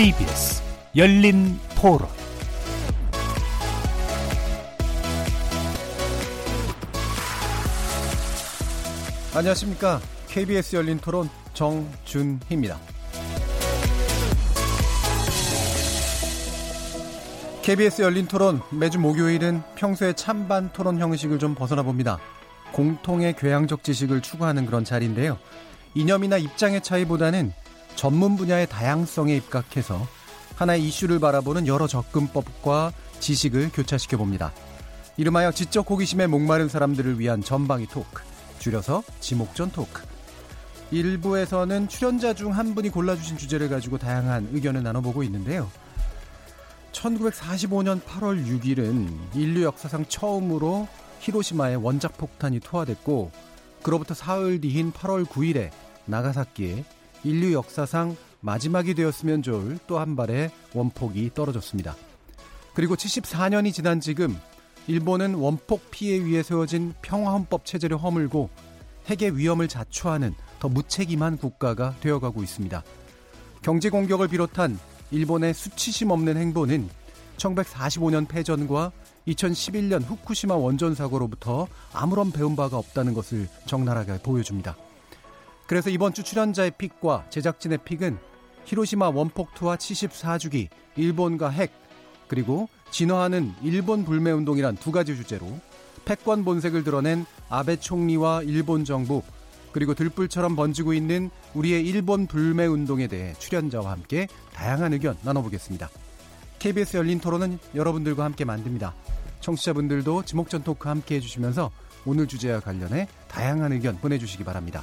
[0.00, 0.62] KBS
[0.96, 2.08] 열린 토론
[9.34, 10.00] 안녕하십니까.
[10.26, 12.78] KBS 열린 토론 정준희입니다.
[17.60, 22.18] KBS 열린 토론 매주 목요일은 평소의 찬반 토론 형식을 좀 벗어나 봅니다.
[22.72, 25.38] 공통의 교양적 지식을 추구하는 그런 자리인데요.
[25.94, 27.52] 이념이나 입장의 차이보다는
[28.00, 30.06] 전문 분야의 다양성에 입각해서
[30.54, 34.54] 하나의 이슈를 바라보는 여러 접근법과 지식을 교차시켜 봅니다.
[35.18, 38.22] 이름하여 지적 호기심에 목마른 사람들을 위한 전방위 토크,
[38.58, 40.00] 줄여서 지목전 토크.
[40.90, 45.70] 일부에서는 출연자 중 한 분이 골라주신 주제를 가지고 다양한 의견을 나눠보고 있는데요.
[46.92, 53.30] 1945년 8월 6일은 인류 역사상 처음으로 히로시마에 원작 폭탄이 투하됐고
[53.82, 55.68] 그로부터 사흘 뒤인 8월 9일에
[56.06, 56.82] 나가사키에
[57.24, 61.94] 인류 역사상 마지막이 되었으면 좋을 또 한 발의 원폭이 떨어졌습니다.
[62.74, 64.38] 그리고 74년이 지난 지금
[64.86, 68.48] 일본은 원폭 피해 위에 세워진 평화헌법 체제를 허물고
[69.06, 72.82] 핵의 위험을 자초하는 더 무책임한 국가가 되어가고 있습니다.
[73.62, 74.78] 경제 공격을 비롯한
[75.10, 76.88] 일본의 수치심 없는 행보는
[77.36, 78.92] 1945년 패전과
[79.28, 84.76] 2011년 후쿠시마 원전 사고로부터 아무런 배운 바가 없다는 것을 적나라하게 보여줍니다.
[85.70, 88.18] 그래서 이번 주 출연자의 픽과 제작진의 픽은
[88.64, 91.70] 히로시마 원폭 투하 74주기, 일본과 핵,
[92.26, 95.46] 그리고 진화하는 일본 불매운동이란 두 가지 주제로
[96.04, 99.22] 패권 본색을 드러낸 아베 총리와 일본 정부,
[99.70, 105.88] 그리고 들불처럼 번지고 있는 우리의 일본 불매운동에 대해 출연자와 함께 다양한 의견 나눠보겠습니다.
[106.58, 108.92] KBS 열린 토론은 여러분들과 함께 만듭니다.
[109.38, 111.70] 청취자분들도 지목전 토크 함께 해주시면서
[112.06, 114.82] 오늘 주제와 관련해 다양한 의견 보내주시기 바랍니다.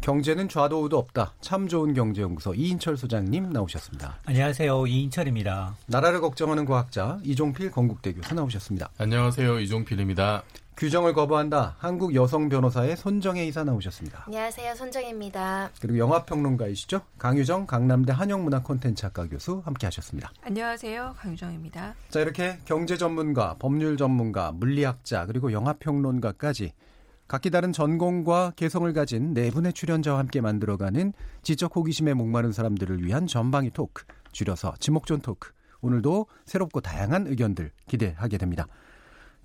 [0.00, 1.34] 경제는 좌도 우도 없다.
[1.40, 4.18] 참 좋은 경제연구소 이인철 소장님 나오셨습니다.
[4.26, 4.86] 안녕하세요.
[4.86, 5.74] 이인철입니다.
[5.86, 8.90] 나라를 걱정하는 과학자 이종필 건국대 교수 나오셨습니다.
[8.98, 9.60] 안녕하세요.
[9.60, 10.44] 이종필입니다.
[10.76, 11.74] 규정을 거부한다.
[11.78, 14.22] 한국 여성 변호사의 손정혜 이사 나오셨습니다.
[14.26, 14.76] 안녕하세요.
[14.76, 15.70] 손정혜입니다.
[15.80, 17.00] 그리고 영화평론가이시죠.
[17.18, 20.30] 강유정 강남대 한영문화 콘텐츠 학과 교수 함께 하셨습니다.
[20.42, 21.16] 안녕하세요.
[21.18, 21.94] 강유정입니다.
[22.10, 26.72] 자, 이렇게 경제 전문가, 법률 전문가, 물리학자, 그리고 영화평론가까지
[27.28, 31.12] 각기 다른 전공과 개성을 가진 네 분의 출연자와 함께 만들어가는
[31.42, 35.52] 지적 호기심에 목마른 사람들을 위한 전방위 토크, 줄여서 지목전 토크.
[35.82, 38.66] 오늘도 새롭고 다양한 의견들 기대하게 됩니다.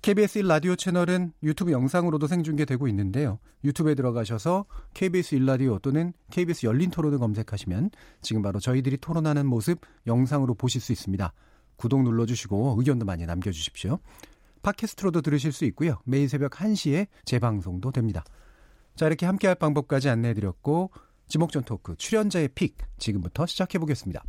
[0.00, 3.38] KBS 1라디오 채널은 유튜브 영상으로도 생중계되고 있는데요.
[3.64, 4.64] 유튜브에 들어가셔서
[4.94, 7.90] KBS 1라디오 또는 KBS 열린 토론을 검색하시면
[8.22, 11.32] 지금 바로 저희들이 토론하는 모습 영상으로 보실 수 있습니다.
[11.76, 13.98] 구독 눌러주시고 의견도 많이 남겨주십시오.
[14.64, 15.98] 팟캐스트로도 들으실 수 있고요.
[16.04, 18.24] 매일 새벽 1시에 재방송도 됩니다.
[18.96, 20.90] 자, 이렇게 함께할 방법까지 안내해드렸고
[21.28, 24.24] 지목전 토크 출연자의 픽 지금부터 시작해 보겠습니다.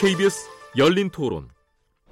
[0.00, 1.48] KBS 열린 토론.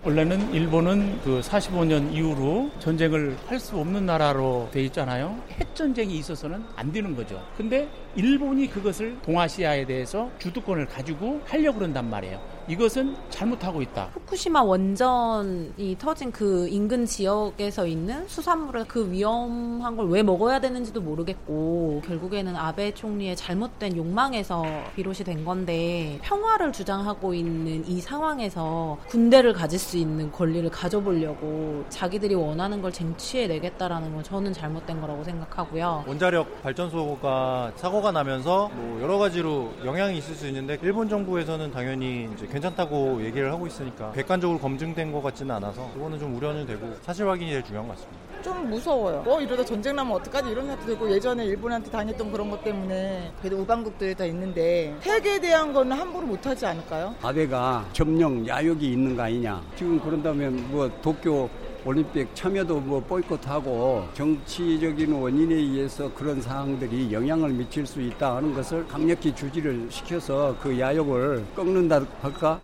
[0.03, 5.43] 원래는 일본은 그 45년 이후로 전쟁을 할 수 없는 나라로 돼 있잖아요.
[5.51, 7.43] 핵 전쟁이 있어서는 안 되는 거죠.
[7.57, 12.56] 근데 일본이 그것을 동아시아에 대해서 주도권을 가지고 하려고 그런단 말이에요.
[12.69, 14.09] 이것은 잘못하고 있다.
[14.15, 22.01] 후쿠시마 원전이 터진 그 인근 지역에서 있는 수산물을 그 위험한 걸 왜 먹어야 되는지도 모르겠고
[22.07, 24.65] 결국에는 아베 총리의 잘못된 욕망에서
[24.95, 32.35] 비롯이 된 건데 평화를 주장하고 있는 이 상황에서 군대를 가질 수 있는 권리를 가져보려고 자기들이
[32.37, 36.05] 원하는 걸 쟁취해 내겠다라는 건 저는 잘못된 거라고 생각하고요.
[36.07, 42.47] 원자력 발전소가 사고가 나면서 뭐 여러 가지로 영향이 있을 수 있는데 일본 정부에서는 당연히 이제
[42.57, 47.51] 괜찮다고 얘기를 하고 있으니까 객관적으로 검증된 것 같지는 않아서 그거는 좀 우려는 되고 사실 확인이
[47.51, 48.43] 제일 중요한 것 같습니다.
[48.43, 49.23] 좀 무서워요.
[49.23, 53.59] 뭐 이러다 전쟁 나면 어떡하지 이런 생각도 들고 예전에 일본한테 당했던 그런 것 때문에 그래도
[53.61, 57.15] 우방국들이 다 있는데 핵에 대한 거는 함부로 못하지 않을까요?
[57.23, 59.63] 아베가 점령 야욕이 있는 거 아니냐.
[59.77, 61.51] 지금 그런다면 뭐 도쿄
[61.87, 68.85] 올림픽 참여도 뭐 보이콧하고 정치적인 원인에 의해서 그런 상황들이 영향을 미칠 수 있다 하는 것을
[68.89, 72.61] 강력히 주지를 시켜서 그 야욕을 꺾는다 할까?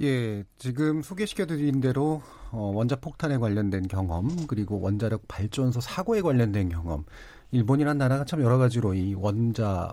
[0.00, 2.22] 예, 지금 소개시켜드린 대로
[2.52, 7.04] 어, 원자 폭탄에 관련된 경험 그리고 원자력 발전소 사고에 관련된 경험
[7.50, 9.92] 일본이란 나라가 참 여러 가지로 이 원자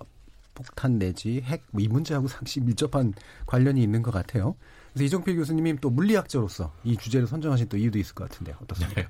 [0.54, 3.14] 폭탄 내지 핵 이 문제하고 상시 밀접한
[3.46, 4.56] 관련이 있는 것 같아요.
[4.98, 8.56] 그래서 이정필 교수님이 또 물리학자로서 이 주제를 선정하신 또 이유도 있을 것 같은데요.
[8.64, 9.02] 어떻습니까?
[9.04, 9.08] 네.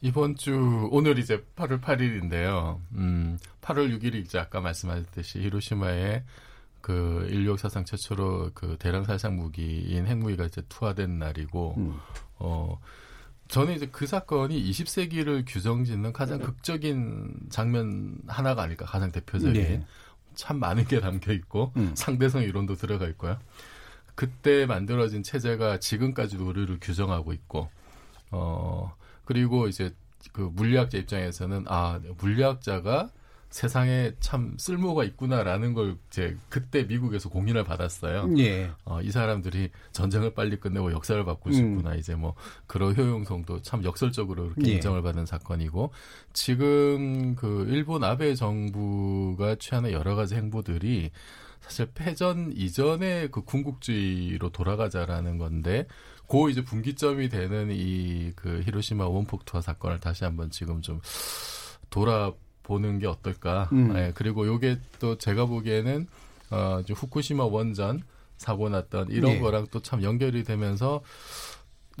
[0.00, 2.80] 이번 주 오늘 이제 8월 8일인데요.
[2.94, 6.24] 음, 8월 6일이 이제 아까 말씀하셨듯이 히로시마에
[6.80, 11.98] 그 인류 역사상 최초로 그 대량 살상 무기인 핵무기가 이제 투하된 날이고 음.
[12.38, 12.80] 어
[13.48, 19.86] 저는 이제 그 사건이 20세기를 규정짓는 가장 극적인 장면 하나가 아닐까 가장 대표적인 네.
[20.34, 21.92] 참 많은 게 담겨 있고 음.
[21.94, 23.38] 상대성 이론도 들어가 있고요.
[24.14, 27.68] 그때 만들어진 체제가 지금까지도 우리를 규정하고 있고
[28.30, 28.94] 어
[29.24, 29.94] 그리고 이제
[30.32, 33.10] 그 물리학자 입장에서는 아 물리학자가
[33.52, 38.30] 세상에 참 쓸모가 있구나라는 걸 이제 그때 미국에서 공인을 받았어요.
[38.38, 38.70] 예.
[38.86, 41.92] 어, 이 사람들이 전쟁을 빨리 끝내고 역사를 바꾸고 싶구나.
[41.92, 41.98] 음.
[41.98, 42.34] 이제 뭐
[42.66, 44.74] 그런 효용성도 참 역설적으로 그렇게 예.
[44.76, 45.92] 인정을 받은 사건이고
[46.32, 51.10] 지금 그 일본 아베 정부가 취하는 여러 가지 행보들이
[51.62, 55.86] 사실 패전 이전의 그 군국주의로 돌아가자라는 건데
[56.26, 61.00] 고 이제 분기점이 되는 이 그 히로시마 원폭 투하 사건을 다시 한번 지금 좀
[61.90, 62.32] 돌아
[62.62, 63.68] 보는 게 어떨까.
[63.72, 63.92] 음.
[63.92, 66.06] 네, 그리고 요게 또 제가 보기에는
[66.50, 68.02] 어, 이제 후쿠시마 원전
[68.38, 69.40] 사고 났던 이런 네.
[69.40, 71.02] 거랑 또 참 연결이 되면서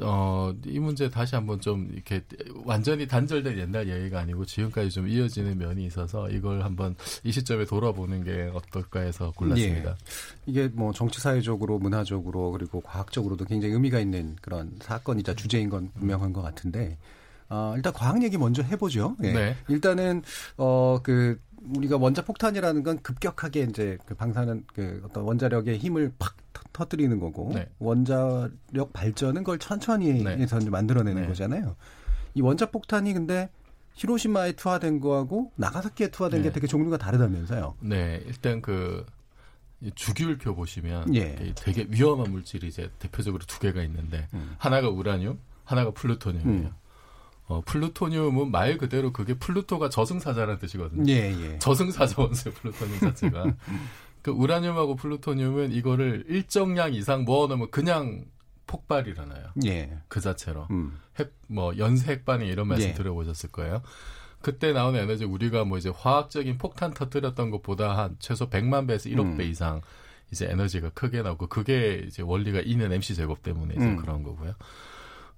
[0.00, 2.22] 어, 이 문제 다시 한번 좀 이렇게
[2.64, 8.24] 완전히 단절된 옛날 얘기가 아니고 지금까지 좀 이어지는 면이 있어서 이걸 한번 이 시점에 돌아보는
[8.24, 9.90] 게 어떨까 해서 골랐습니다.
[9.90, 9.94] 예.
[10.46, 16.32] 이게 뭐 정치 사회적으로 문화적으로 그리고 과학적으로도 굉장히 의미가 있는 그런 사건이자 주제인 건 분명한
[16.32, 16.96] 것 같은데
[17.48, 19.16] 어, 일단 과학 얘기 먼저 해보죠.
[19.24, 19.32] 예.
[19.32, 19.56] 네.
[19.68, 20.22] 일단은
[20.56, 21.38] 어 그
[21.76, 26.36] 우리가 원자 폭탄이라는 건 급격하게 이제 그 방사능 그 어떤 원자력의 힘을 팍
[26.72, 27.68] 터뜨리는 거고 네.
[27.78, 30.36] 원자력 발전은 그걸 천천히 네.
[30.36, 31.28] 해서 만들어내는 네.
[31.28, 31.76] 거잖아요.
[32.34, 33.50] 이 원자 폭탄이 근데
[33.94, 36.52] 히로시마에 투하된 거하고 나가사키에 투하된 게 네.
[36.52, 37.76] 되게 종류가 다르다면서요.
[37.80, 39.04] 네, 일단 그
[39.94, 41.52] 주기율표 보시면 예.
[41.56, 44.54] 되게 위험한 물질이 이제 대표적으로 두 개가 있는데 음.
[44.58, 46.68] 하나가 우라늄, 하나가 플루토늄이에요.
[46.68, 46.74] 음.
[47.52, 51.04] 어, 플루토늄은 말 그대로 그게 플루토가 저승사자라는 뜻이거든요.
[51.12, 51.58] 예, 예.
[51.58, 53.54] 저승사자 원소의 플루토늄 자체가.
[54.22, 58.24] 그 우라늄하고 플루토늄은 이거를 일정량 이상 모아놓으면 그냥
[58.66, 59.48] 폭발이 일어나요.
[59.66, 59.98] 예.
[60.08, 60.66] 그 자체로.
[60.70, 60.98] 음.
[61.18, 62.94] 핵, 뭐, 연쇄 핵반응 이런 말씀 예.
[62.94, 63.82] 들어보셨을 거예요.
[64.40, 69.20] 그때 나오는 에너지 우리가 뭐 이제 화학적인 폭탄 터뜨렸던 것보다 한 최소 100만 배에서 1억
[69.20, 69.36] 음.
[69.36, 69.82] 배 이상
[70.32, 73.96] 이제 에너지가 크게 나오고 그게 이제 원리가 있는 MC 제곱 때문에 이제 음.
[73.96, 74.54] 그런 거고요.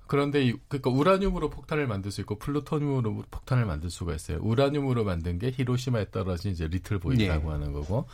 [0.07, 4.39] 그런데 이, 그러니까 우라늄으로 폭탄을 만들 수 있고 플루토늄으로 폭탄을 만들 수가 있어요.
[4.43, 7.51] 우라늄으로 만든 게 히로시마에 떨어진 이제 리틀 보이라고 네.
[7.51, 8.07] 하는 거고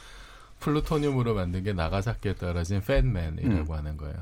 [0.60, 3.76] 플루토늄으로 만든 게 나가사키에 떨어진 Fat Man이라고 음.
[3.76, 4.16] 하는 거예요.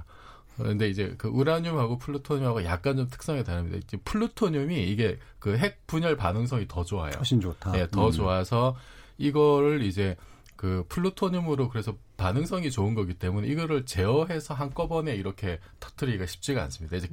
[0.56, 3.78] 그런데 이제 그 우라늄하고 플루토늄하고 약간 좀 특성이 다릅니다.
[3.78, 7.12] 이제 플루토늄이 이게 그 핵 분열 반응성이 더 좋아요.
[7.16, 7.72] 훨씬 좋다.
[7.72, 8.12] 네, 더 음.
[8.12, 8.76] 좋아서
[9.18, 10.16] 이거를 이제
[10.56, 16.96] 그 플루토늄으로 그래서 반응성이 좋은 거기 때문에 이거를 제어해서 한꺼번에 이렇게 터트리기가 쉽지가 않습니다.
[16.96, 17.08] 이제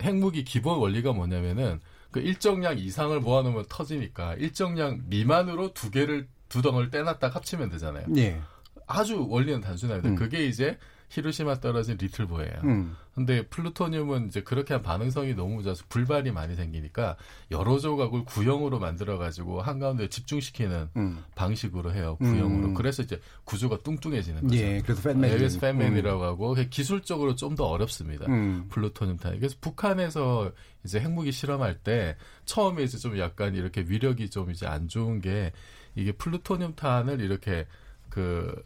[0.00, 1.80] 핵무기 기본 원리가 뭐냐면은
[2.12, 8.06] 그 일정량 이상을 모아놓으면 터지니까 일정량 미만으로 두 개를 두 덩을 떼놨다 합치면 되잖아요.
[8.08, 8.40] 네.
[8.86, 10.10] 아주 원리는 단순합니다.
[10.10, 10.14] 음.
[10.14, 10.78] 그게 이제
[11.08, 12.60] 히로시마 떨어진 리틀보예요.
[12.64, 12.96] 음.
[13.14, 17.16] 근데 플루토늄은 이제 그렇게 한 반응성이 너무 좋아서 불발이 많이 생기니까
[17.50, 21.24] 여러 조각을 구형으로 만들어 가지고 한가운데 집중시키는 음.
[21.34, 22.16] 방식으로 해요.
[22.20, 22.68] 구형으로.
[22.68, 22.74] 음.
[22.74, 24.56] 그래서 이제 구조가 뚱뚱해지는 거죠.
[24.56, 25.30] 예, 그래서 팬맨.
[25.30, 26.26] 네, 그래서 팬맨이라고 음.
[26.26, 28.26] 하고 기술적으로 좀 더 어렵습니다.
[28.26, 28.66] 음.
[28.68, 29.34] 플루토늄 탄.
[29.38, 30.52] 그래서 북한에서
[30.84, 35.52] 이제 핵무기 실험할 때 처음에 이제 좀 약간 이렇게 위력이 좀 이제 안 좋은 게
[35.94, 37.66] 이게 플루토늄 탄을 이렇게
[38.10, 38.62] 그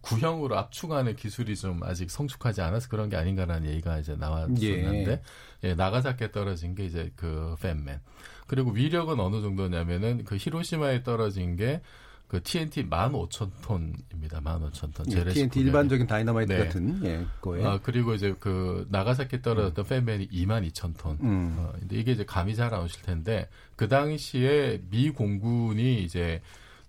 [0.00, 5.22] 구형으로 압축하는 기술이 좀 아직 성숙하지 않아서 그런 게 아닌가라는 얘기가 이제 나왔었는데 예,
[5.64, 8.00] 예 나가사키에 떨어진 게 이제 그 팬맨
[8.46, 11.82] 그리고 위력은 어느 정도냐면은 그 히로시마에 떨어진 게
[12.28, 14.42] 그 TNT 15,000톤입니다.
[14.42, 15.12] 15,000톤.
[15.12, 16.58] 예, TNT 일반적인 다이너마이트 네.
[16.58, 17.64] 같은 예, 거에.
[17.64, 19.88] 아, 그리고 이제 그 나가사키에 떨어졌던 음.
[19.88, 21.20] 팬맨이 22,000톤.
[21.22, 21.56] 음.
[21.58, 26.42] 어, 근데 이게 이제 감이 잘 안 오실 텐데 그 당시에 미 공군이 이제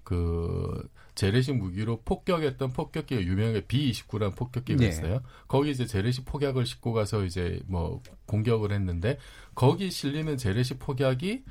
[0.04, 4.88] 그 재래식 무기로 폭격했던 폭격기가 유명하게 B29라는 폭격기가 네.
[4.88, 5.22] 있어요.
[5.48, 9.18] 거기 이제 재래식 폭약을 싣고 가서 이제 뭐 공격을 했는데
[9.56, 11.44] 거기 실리는 재래식 폭약이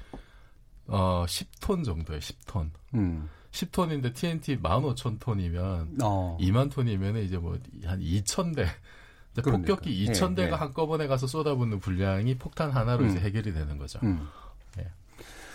[0.87, 2.20] 어 10톤 정도예요.
[2.20, 2.70] 10톤.
[2.94, 3.28] 음.
[3.50, 6.38] 10톤인데 TNT 15,000톤이면 어.
[6.40, 8.68] 2만 톤이면 이제 뭐 한 2,000대
[9.35, 9.50] 그러니까.
[9.75, 10.56] 폭격기 2천 대가 예, 예.
[10.56, 13.11] 한꺼번에 가서 쏟아붓는 분량이 폭탄 하나로 음.
[13.11, 13.99] 이제 해결이 되는 거죠.
[14.04, 14.28] 음.
[14.78, 14.87] 예.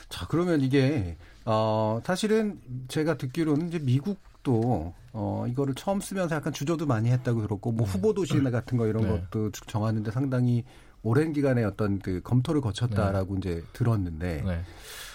[0.09, 6.85] 자 그러면 이게 어 사실은 제가 듣기로는 이제 미국도 어 이거를 처음 쓰면서 약간 주저도
[6.85, 7.91] 많이 했다고 들었고 뭐 네.
[7.91, 8.51] 후보 도시 네.
[8.51, 9.23] 같은 거 이런 네.
[9.31, 10.63] 것도 정하는데 상당히
[11.03, 13.39] 오랜 기간의 어떤 그 검토를 거쳤다라고 네.
[13.39, 14.61] 이제 들었는데 네.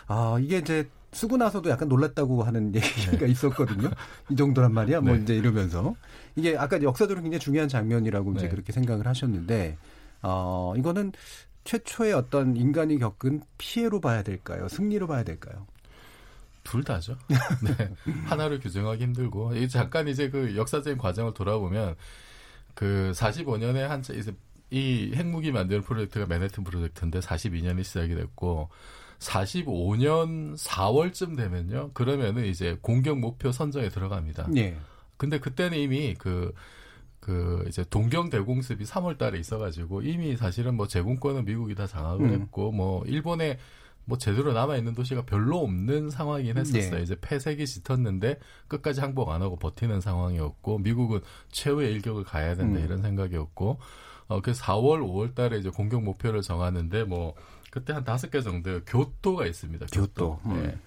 [0.09, 3.27] 아 이게 이제 쓰고 나서도 약간 놀랐다고 하는 얘기가 네.
[3.31, 3.91] 있었거든요.
[4.29, 5.01] 이 정도란 말이야.
[5.01, 5.23] 뭐 네.
[5.23, 5.95] 이제 이러면서
[6.35, 8.39] 이게 아까 역사적으로 굉장히 중요한 장면이라고 네.
[8.41, 9.79] 이제 그렇게 생각을 하셨는데
[10.23, 11.13] 어 이거는
[11.65, 14.69] 최초의 어떤 인간이 겪은 피해로 봐야 될까요?
[14.69, 15.67] 승리로 봐야 될까요?
[16.67, 17.17] 둘 다죠.
[17.63, 17.95] 네.
[18.25, 21.95] 하나를 규정하기 힘들고 잠깐 이제 그 역사적인 과정을 돌아보면
[22.75, 24.35] 그 45년에 한 이제
[24.71, 28.69] 이 핵무기 만드는 프로젝트가 맨해튼 프로젝트인데 42년이 시작이 됐고
[29.21, 31.93] 45년 4월쯤 되면요.
[31.95, 34.49] 그러면은 이제 공격 목표 선정에 들어갑니다.
[34.51, 34.77] 네.
[35.17, 36.53] 근데 그때는 이미 그,
[37.21, 42.27] 그 이제 동경 대공습이 3월 달에 있어 가지고 이미 사실은 뭐 제공권은 미국이 다 장악을
[42.27, 42.41] 음.
[42.41, 43.59] 했고 뭐 일본에
[44.07, 46.97] 뭐 제대로 남아 있는 도시가 별로 없는 상황이긴 했었어요.
[46.97, 47.03] 네.
[47.03, 51.21] 이제 폐색이 짙었는데 끝까지 항복 안 하고 버티는 상황이었고 미국은
[51.51, 52.85] 최후의 일격을 가야 된다 음.
[52.85, 53.79] 이런 생각이었고
[54.29, 57.35] 어, 그 4월, 5월 달에 이제 공격 목표를 정하는데 뭐
[57.71, 59.87] 그때 한 다섯 개 정도 교토가 있습니다.
[59.93, 60.39] 교토.
[60.39, 60.41] 교토.
[60.47, 60.63] 음.
[60.63, 60.79] 네.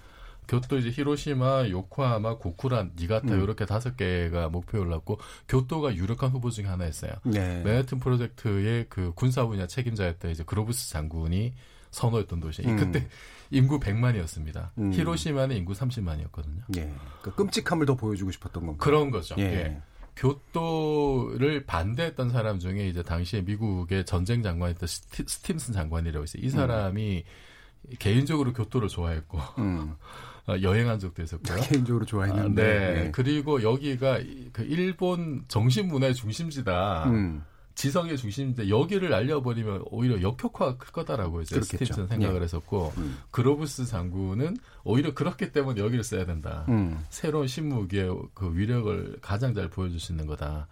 [0.48, 3.42] 교토 이제 히로시마, 요코하마, 고쿠란, 니가타 음.
[3.42, 7.12] 이렇게 다섯 개가 목표를 놨고 교토가 유력한 후보 중에 하나였어요.
[7.22, 7.62] 네.
[7.62, 11.54] 맨해튼 프로젝트의 그 군사 분야 책임자였던 이제 그로브스 장군이
[11.90, 12.62] 선호했던 도시.
[12.62, 12.76] 음.
[12.76, 13.08] 그때
[13.50, 14.70] 인구 100만이었습니다.
[14.78, 14.92] 음.
[14.92, 16.62] 히로시마는 인구 30만이었거든요.
[16.76, 16.92] 예.
[17.22, 18.78] 그 끔찍함을 더 보여주고 싶었던 건가요?
[18.78, 19.34] 그런 거죠.
[19.38, 19.44] 예.
[19.44, 19.82] 예.
[20.16, 26.42] 교토를 반대했던 사람 중에 이제 당시에 미국의 전쟁 장관이었던 스티, 스팀슨 장관이라고 있어요.
[26.42, 26.50] 이 음.
[26.50, 27.94] 사람이 음.
[27.98, 29.94] 개인적으로 교토를 좋아했고 음.
[30.46, 31.60] 어, 여행한 적도 있었고요.
[31.62, 32.62] 개인적으로 좋아했는데.
[32.62, 33.04] 아, 네.
[33.04, 33.10] 네.
[33.10, 34.20] 그리고 여기가
[34.52, 37.04] 그 일본 정신 문화의 중심지다.
[37.06, 37.44] 음.
[37.74, 41.84] 지성의 중심인데 여기를 알려버리면 오히려 역효과가 클 거다라고 이제 그렇겠죠.
[41.84, 42.44] 스팀슨 생각을 예.
[42.44, 43.18] 했었고 음.
[43.30, 46.66] 그로브스 장군은 오히려 그렇기 때문에 여기를 써야 된다.
[46.68, 47.02] 음.
[47.08, 50.68] 새로운 신무기의 그 위력을 가장 잘 보여줄 수 있는 거다.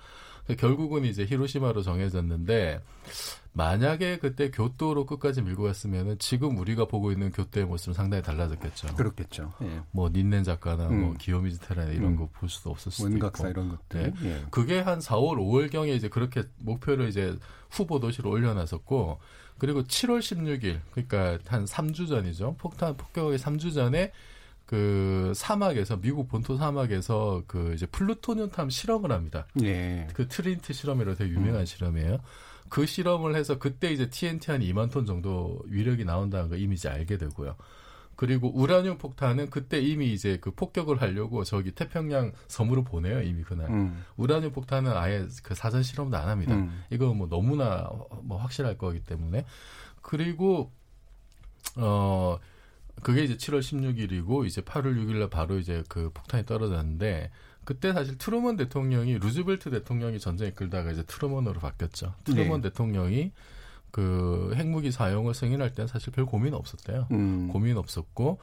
[0.56, 2.80] 결국은 이제 히로시마로 정해졌는데
[3.58, 8.94] 만약에 그때 교토로 끝까지 밀고 갔으면은 지금 우리가 보고 있는 교토의 모습은 상당히 달라졌겠죠.
[8.94, 9.52] 그렇겠죠.
[9.62, 9.80] 예.
[9.90, 11.00] 뭐 닌넨 작가나 뭐 음.
[11.00, 12.16] 뭐 기요미즈 테라나 이런 음.
[12.18, 13.60] 거볼 수도 없을 수도 원각사 있고.
[13.60, 14.12] 이런 것들.
[14.12, 14.28] 네.
[14.28, 14.44] 예.
[14.52, 17.36] 그게 한 4월 5월 경에 이제 그렇게 목표를 이제
[17.68, 19.18] 후보 도시로 올려놨었고
[19.58, 22.54] 그리고 7월 16일 그러니까 한 3주 전이죠.
[22.58, 24.12] 폭탄 폭격의 3주 전에
[24.68, 29.46] 그 사막에서 미국 본토 사막에서 그 이제 플루토늄 폭탄 실험을 합니다.
[29.62, 30.06] 예.
[30.12, 31.64] 그 트리니티 실험이라고 되게 유명한 음.
[31.64, 32.18] 실험이에요.
[32.68, 36.90] 그 실험을 해서 그때 이제 TNT 한 2만 톤 정도 위력이 나온다는 걸 이미 이제
[36.90, 37.56] 알게 되고요.
[38.14, 43.70] 그리고 우라늄 폭탄은 그때 이미 이제 그 폭격을 하려고 저기 태평양 섬으로 보내요 이미 그날.
[43.70, 44.04] 음.
[44.18, 46.54] 우라늄 폭탄은 아예 그 사전 실험도 안 합니다.
[46.54, 46.84] 음.
[46.90, 47.88] 이거 뭐 너무나
[48.20, 49.46] 뭐 확실할 거기 때문에
[50.02, 50.70] 그리고
[51.78, 52.38] 어
[53.02, 57.30] 그게 이제 7월 16일이고 이제 8월 6일날 바로 이제 그 폭탄이 떨어졌는데
[57.64, 62.14] 그때 사실 트루먼 대통령이 루즈벨트 대통령이 전쟁을 이끌다가 이제 트루먼으로 바뀌었죠.
[62.24, 62.70] 트루먼 네.
[62.70, 63.32] 대통령이
[63.90, 67.08] 그 핵무기 사용을 승인할 때는 사실 별 고민 없었대요.
[67.10, 67.48] 음.
[67.48, 68.38] 고민 없었고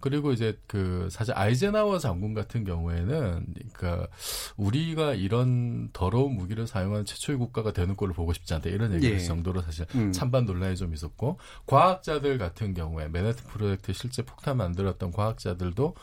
[0.00, 4.08] 그리고 이제 그 사실 아이젠하워 장군 같은 경우에는 그러니까
[4.56, 9.24] 우리가 이런 더러운 무기를 사용하는 최초의 국가가 되는 꼴을 보고 싶지 않다 이런 얘기를 예.
[9.24, 10.12] 정도로 사실 음.
[10.12, 15.94] 찬반 논란이 좀 있었고 과학자들 같은 경우에 맨해튼 프로젝트 실제 폭탄 만들었던 과학자들도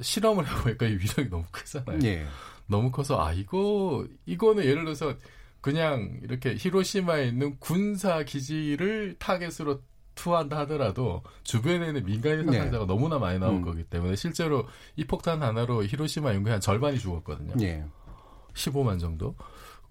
[0.00, 1.98] 실험을 해보니까 이 위력이 너무 크잖아요.
[2.04, 2.26] 예.
[2.66, 5.14] 너무 커서 아 이거 이거는 예를 들어서
[5.60, 9.80] 그냥 이렇게 히로시마에 있는 군사 기지를 타겟으로
[10.14, 12.86] 투한다 하더라도 주변에 있는 민간인 사상자가 네.
[12.86, 13.62] 너무나 많이 나올 음.
[13.62, 14.66] 거기 때문에 실제로
[14.96, 17.54] 이 폭탄 하나로 히로시마 인구의 한 절반이 죽었거든요.
[17.56, 17.84] 네.
[18.54, 19.34] 15만 정도.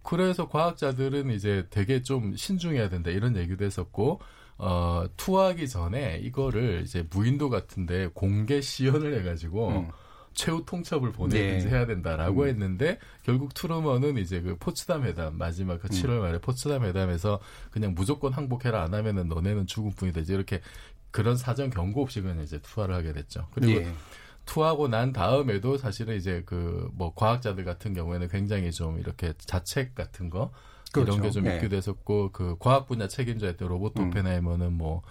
[0.01, 4.20] 그래서 과학자들은 이제 되게 좀 신중해야 된다 이런 얘기도 했었고
[4.58, 9.92] 어 투하기 전에 이거를 이제 무인도 같은데 공개 시연을 해가지고 음.
[10.34, 11.72] 최후 통첩을 보내든지 네.
[11.72, 12.48] 해야 된다라고 음.
[12.48, 16.22] 했는데 결국 트루먼은 이제 그 포츠담 회담 마지막 그 7월 음.
[16.22, 17.40] 말에 포츠담 회담에서
[17.72, 20.62] 그냥 무조건 항복해라 안 하면은 너네는 죽을 뿐이다 이제 이렇게
[21.12, 23.48] 그런 사전 경고 없이 그냥 이제 투하를 하게 됐죠.
[23.54, 23.94] 그리고 네.
[24.46, 30.30] 투하고 난 다음에도 사실은 이제 그 뭐 과학자들 같은 경우에는 굉장히 좀 이렇게 자책 같은
[30.30, 30.52] 거
[30.92, 31.12] 그렇죠.
[31.13, 31.56] 이런 게좀 네.
[31.56, 34.08] 있기도 했었고 그 과학 분야 책임자였던 로버트 음.
[34.10, 35.02] 오펜하이머는 뭐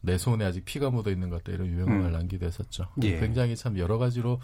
[0.00, 2.12] 내 손에 아직 피가 묻어 있는 것 같다 이런 유명을 음.
[2.12, 2.86] 남기도 했었죠.
[3.02, 3.18] 예.
[3.18, 4.40] 굉장히 참 여러 가지로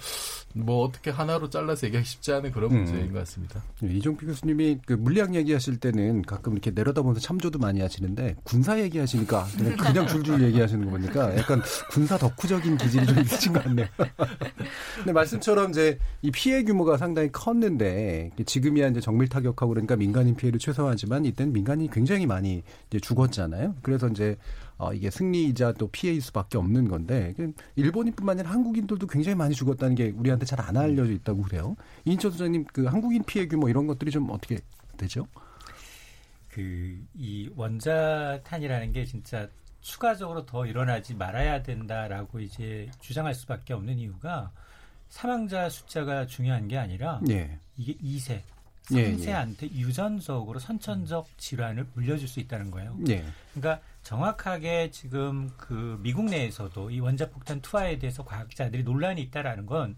[0.52, 2.78] 뭐 어떻게 하나로 잘라서 얘기하기 쉽지 않은 그런 음.
[2.78, 3.62] 문제인 것 같습니다.
[3.84, 9.46] 예, 이종필 교수님이 그 물리학 얘기하실 때는 가끔 이렇게 내려다보면서 참조도 많이 하시는데 군사 얘기하시니까
[9.56, 13.86] 그냥, 그냥 줄줄 얘기하시는 거 보니까 약간 군사 덕후적인 기질이 좀 있으신 것 같네요.
[14.96, 20.58] 근데 말씀처럼 이제 이 피해 규모가 상당히 컸는데 지금이야 이제 정밀 타격하고 그러니까 민간인 피해를
[20.58, 23.76] 최소화하지만 이때는 민간인이 굉장히 많이 이제 죽었잖아요.
[23.82, 24.36] 그래서 이제
[24.76, 27.34] 어, 이게 승리이자 또 피해일 수밖에 없는 건데
[27.76, 31.76] 일본인뿐만 아니라 한국인들도 굉장히 많이 죽었다는 게 우리한테 잘 안 알려져 있다고 그래요.
[32.06, 34.58] 이인철 소장님 그 한국인 피해 규모 이런 것들이 좀 어떻게
[34.96, 35.26] 되죠?
[36.48, 39.48] 그 이 원자탄이라는 게 진짜
[39.80, 44.50] 추가적으로 더 일어나지 말아야 된다라고 이제 주장할 수밖에 없는 이유가
[45.08, 47.58] 사망자 숫자가 중요한 게 아니라 예.
[47.76, 48.40] 이게 2세,
[48.86, 49.78] 3세한테 예, 예.
[49.78, 52.96] 유전적으로 선천적 질환을 물려줄 수 있다는 거예요.
[53.08, 53.24] 예.
[53.52, 59.96] 그러니까 정확하게 지금 그 미국 내에서도 이 원자폭탄 투하에 대해서 과학자들이 논란이 있다라는 건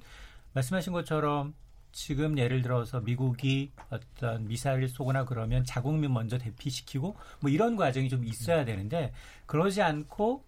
[0.55, 1.55] 말씀하신 것처럼
[1.91, 8.25] 지금 예를 들어서 미국이 어떤 미사일 쏘거나 그러면 자국민 먼저 대피시키고 뭐 이런 과정이 좀
[8.25, 9.13] 있어야 되는데
[9.47, 10.45] 그러지 않고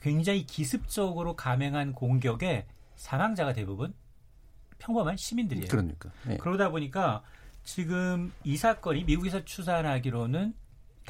[0.00, 3.92] 굉장히 기습적으로 감행한 공격에 사망자가 대부분
[4.78, 5.68] 평범한 시민들이에요.
[5.68, 6.10] 그러니까.
[6.26, 6.38] 네.
[6.38, 7.22] 그러다 보니까
[7.62, 10.54] 지금 이 사건이 미국에서 추산하기로는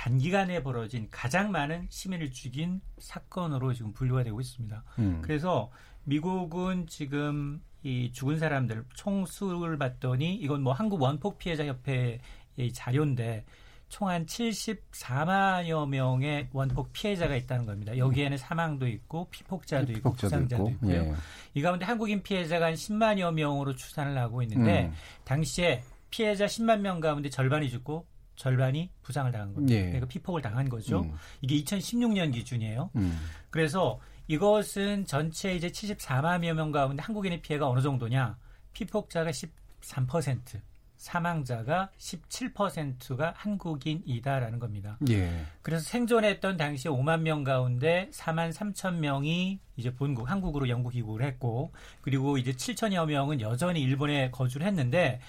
[0.00, 4.82] 단기간에 벌어진 가장 많은 시민을 죽인 사건으로 지금 분류가 되고 있습니다.
[4.98, 5.20] 음.
[5.20, 5.70] 그래서
[6.04, 12.18] 미국은 지금 이 죽은 사람들 총수를 봤더니 이건 뭐 한국 원폭 피해자 협회의
[12.72, 13.44] 자료인데
[13.90, 17.98] 총 한 74만여 명의 원폭 피해자가 있다는 겁니다.
[17.98, 20.90] 여기에는 사망도 있고 피폭자도, 있고 부상자도 있고.
[20.92, 21.14] 요 예.
[21.52, 24.92] 이 가운데 한국인 피해자가 한 10만여 명으로 추산을 하고 있는데 음.
[25.24, 29.74] 당시에 피해자 10만 명 가운데 절반이 죽고 절반이 부상을 당한 겁니다.
[29.74, 29.82] 예.
[29.84, 31.00] 그러니까 피폭을 당한 거죠.
[31.00, 31.12] 음.
[31.42, 32.90] 이게 2016년 기준이에요.
[32.96, 33.18] 음.
[33.50, 38.38] 그래서 이것은 전체 이제 74만여 명 가운데 한국인의 피해가 어느 정도냐?
[38.72, 40.60] 피폭자가 13%,
[40.96, 44.98] 사망자가 17%가 한국인이다라는 겁니다.
[45.08, 45.44] 예.
[45.62, 51.72] 그래서 생존했던 당시 5만 명 가운데 4만 3천 명이 이제 본국 한국으로 영국 귀국을 했고
[52.00, 55.20] 그리고 이제 7천여 명은 여전히 일본에 거주를 했는데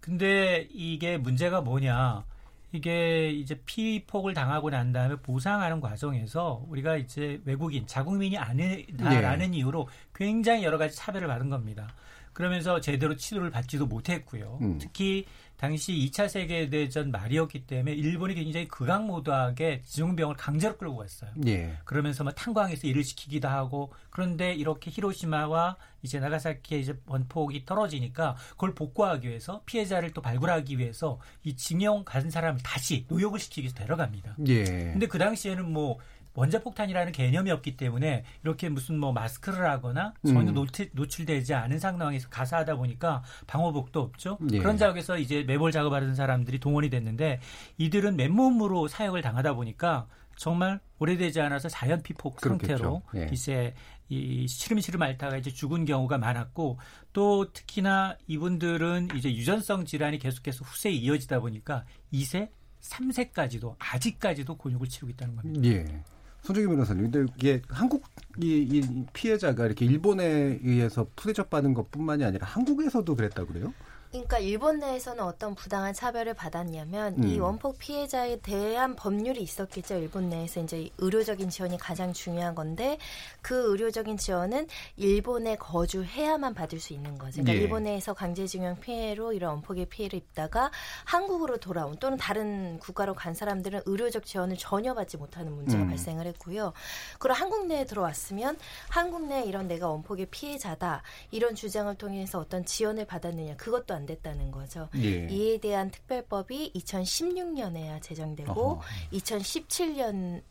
[0.00, 2.24] 근데 이게 문제가 뭐냐?
[2.72, 9.56] 이게 이제 피폭을 당하고 난 다음에 보상하는 과정에서 우리가 이제 외국인 자국민이 아니다라는 네.
[9.58, 11.88] 이유로 굉장히 여러 가지 차별을 받은 겁니다.
[12.32, 14.58] 그러면서 제대로 치료를 받지도 못했고요.
[14.62, 14.78] 음.
[14.78, 15.26] 특히
[15.60, 21.32] 당시 2차 세계대전 말이었기 때문에 일본이 굉장히 극악무도하게 지중병을 강제로 끌고 갔어요.
[21.46, 21.76] 예.
[21.84, 28.74] 그러면서 뭐 탄광에서 일을 시키기도 하고 그런데 이렇게 히로시마와 이제 나가사키의 이제 원폭이 떨어지니까 그걸
[28.74, 34.36] 복구하기 위해서 피해자를 또 발굴하기 위해서 이 징용 간 사람을 다시 노역을 시키기 위해서 데려갑니다.
[34.48, 34.64] 예.
[34.64, 35.98] 근데 그 당시에는 뭐
[36.34, 40.66] 원자폭탄이라는 개념이 없기 때문에 이렇게 무슨 뭐 마스크를 하거나 전혀 음.
[40.92, 44.38] 노출, 되지 않은 상황에서 가사하다 보니까 방호복도 없죠.
[44.52, 44.58] 예.
[44.58, 47.40] 그런 작업에서 이제 매몰 작업하는 사람들이 동원이 됐는데
[47.78, 53.28] 이들은 맨몸으로 사역을 당하다 보니까 정말 오래되지 않아서 자연 피폭 상태로 예.
[53.30, 53.74] 이제
[54.08, 56.78] 이 시름시름 앓다가 이제 죽은 경우가 많았고
[57.12, 62.48] 또 특히나 이분들은 이제 유전성 질환이 계속해서 후세에 이어지다 보니까 2세,
[62.80, 65.68] 3세까지도 아직까지도 곤욕을 치르고 있다는 겁니다.
[65.68, 66.02] 예.
[66.42, 68.04] 손정희 변호사님, 근데 이게 한국
[68.42, 73.72] 이, 이 피해자가 이렇게 일본에 의해서 푸대접 받은 것뿐만이 아니라 한국에서도 그랬다 그래요?
[74.10, 77.28] 그러니까 일본 내에서는 어떤 부당한 차별을 받았냐면 음.
[77.28, 79.94] 이 원폭 피해자에 대한 법률이 있었겠죠.
[79.98, 82.98] 일본 내에서 이제 의료적인 지원이 가장 중요한 건데
[83.40, 87.42] 그 의료적인 지원은 일본에 거주해야만 받을 수 있는 거죠.
[87.42, 87.58] 그러니까 예.
[87.58, 90.72] 일본에서 강제징용 피해로 이런 원폭의 피해를 입다가
[91.04, 95.88] 한국으로 돌아온 또는 다른 국가로 간 사람들은 의료적 지원을 전혀 받지 못하는 문제가 음.
[95.88, 96.72] 발생을 했고요.
[97.20, 103.04] 그리고 한국 내에 들어왔으면 한국 내에 이런 내가 원폭의 피해자다 이런 주장을 통해서 어떤 지원을
[103.04, 104.88] 받았느냐 그것도 안 됐다는 거죠.
[104.96, 105.26] 예.
[105.28, 108.80] 이에 대한 특별법이 2016년에야 제정되고 어허.
[109.12, 110.42] 2017년 네,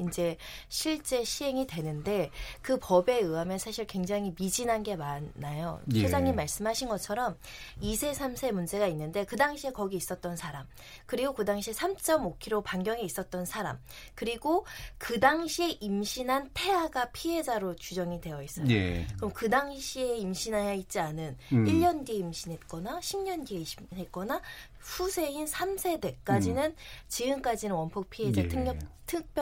[0.00, 0.36] 이제
[0.68, 2.30] 실제 시행이 되는데
[2.62, 5.80] 그 법에 의하면 사실 굉장히 미진한 게 많아요.
[5.94, 6.02] 예.
[6.02, 7.36] 소장님 말씀하신 것처럼
[7.82, 10.66] 2세, 3세 문제가 있는데 그 당시에 거기 있었던 사람,
[11.06, 13.78] 그리고 그 당시에 3.5km 반경에 있었던 사람,
[14.14, 14.64] 그리고
[14.98, 18.66] 그 당시에 임신한 태아가 피해자로 규정이 되어 있어요.
[18.70, 19.06] 예.
[19.16, 21.64] 그럼 그 당시에 임신하여 있지 않은 음.
[21.64, 24.40] 1년 뒤에 임신했거나 10년 뒤에 임신했거나
[24.78, 26.76] 후세인 3세대까지는 음.
[27.08, 28.48] 지금까지는 원폭 피해자 예.
[28.48, 28.78] 특력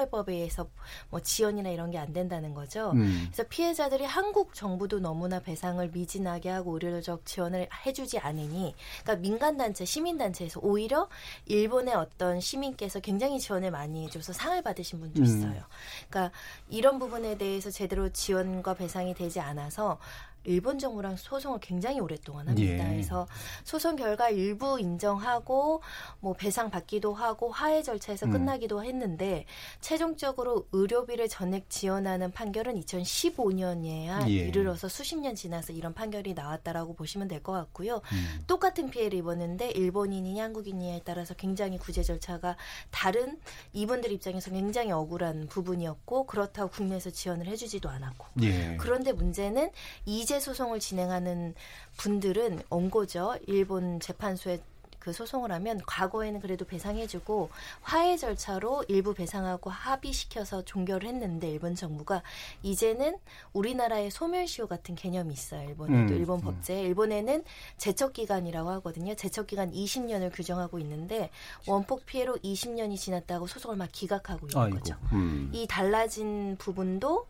[0.08, 0.68] 특별법에 의해서
[1.10, 2.92] 뭐 지원이나 이런 게 안 된다는 거죠.
[2.92, 3.26] 음.
[3.26, 9.84] 그래서 피해자들이 한국 정부도 너무나 배상을 미진하게 하고 의료적 지원을 해주지 않으니, 그러니까 민간 단체,
[9.84, 11.08] 시민 단체에서 오히려
[11.46, 15.24] 일본의 어떤 시민께서 굉장히 지원을 많이 해줘서 상을 받으신 분도 음.
[15.24, 15.62] 있어요.
[16.08, 16.36] 그러니까
[16.68, 19.98] 이런 부분에 대해서 제대로 지원과 배상이 되지 않아서
[20.44, 22.84] 일본 정부랑 소송을 굉장히 오랫동안 합니다.
[22.84, 22.92] 예.
[22.92, 23.26] 그래서
[23.64, 25.82] 소송 결과 일부 인정하고
[26.20, 28.32] 뭐 배상 받기도 하고 화해 절차에서 음.
[28.32, 29.46] 끝나기도 했는데
[29.80, 34.32] 최종적으로 의료비를 전액 지원하는 판결은 2015년에야 예.
[34.32, 38.02] 이르러서 수십 년 지나서 이런 판결이 나왔다라고 보시면 될 것 같고요.
[38.12, 38.44] 음.
[38.46, 42.56] 똑같은 피해를 입었는데 일본인이냐 한국인이냐에 따라서 굉장히 구제 절차가
[42.90, 43.38] 다른
[43.72, 48.76] 이분들 입장에서 굉장히 억울한 부분이었고 그렇다고 국내에서 지원을 해주지도 않았고 예.
[48.80, 49.70] 그런데 문제는
[50.04, 51.54] 이제 소송을 진행하는
[51.96, 53.36] 분들은 원고죠.
[53.46, 54.60] 일본 재판소에
[54.98, 57.48] 그 소송을 하면 과거에는 그래도 배상해주고
[57.80, 62.22] 화해 절차로 일부 배상하고 합의시켜서 종결을 했는데 일본 정부가
[62.62, 63.16] 이제는
[63.54, 65.66] 우리나라의 소멸시효 같은 개념이 있어요.
[65.66, 66.44] 일본에도 음, 일본 음.
[66.44, 67.42] 법제에 일본에는
[67.78, 69.14] 제척 기간이라고 하거든요.
[69.14, 71.30] 제척 기간 20년을 규정하고 있는데
[71.66, 74.94] 원폭 피해로 20년이 지났다고 소송을 막 기각하고 있는 아이고, 거죠.
[75.12, 75.50] 음.
[75.54, 77.26] 이 달라진 부분도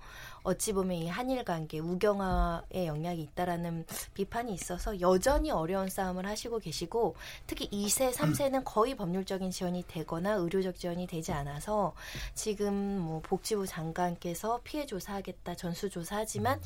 [0.48, 3.84] 어찌 보면 이 한일 관계 우경화의 영향이 있다라는
[4.14, 10.76] 비판이 있어서 여전히 어려운 싸움을 하시고 계시고 특히 2세, 3세는 거의 법률적인 지원이 되거나 의료적
[10.76, 11.94] 지원이 되지 않아서
[12.34, 16.60] 지금 뭐 복지부 장관께서 피해 조사하겠다 전수 조사하지만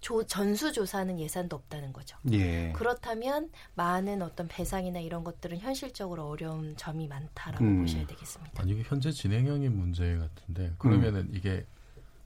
[0.00, 2.18] 조, 전수조사는 예산도 없다는 거죠.
[2.30, 2.72] 예.
[2.72, 7.80] 그렇다면 많은 어떤 배상이나 이런 것들은 현실적으로 어려운 점이 많다라고 음.
[7.80, 8.62] 보셔야 되겠습니다.
[8.62, 11.32] 아니, 이게 현재 진행형인 문제 같은데 그러면은 음.
[11.34, 11.64] 이게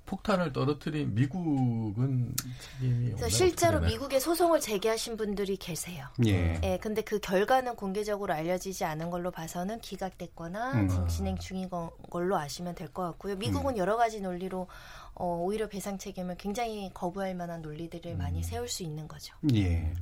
[0.08, 2.34] 폭탄을 떨어뜨린 미국은
[2.80, 3.28] 책임이 없나요?
[3.28, 6.06] 실제로 미국에 소송을 제기하신 분들이 계세요.
[6.26, 6.58] 예.
[6.62, 6.78] 예.
[6.78, 11.08] 근데 그 결과는 공개적으로 알려지지 않은 걸로 봐서는 기각됐거나 음.
[11.08, 11.68] 진행 중인
[12.10, 13.36] 걸로 아시면 될 것 같고요.
[13.36, 13.76] 미국은 음.
[13.76, 14.66] 여러 가지 논리로
[15.14, 18.18] 어, 오히려 배상 책임을 굉장히 거부할 만한 논리들을 음.
[18.18, 19.34] 많이 세울 수 있는 거죠.
[19.52, 19.92] 예.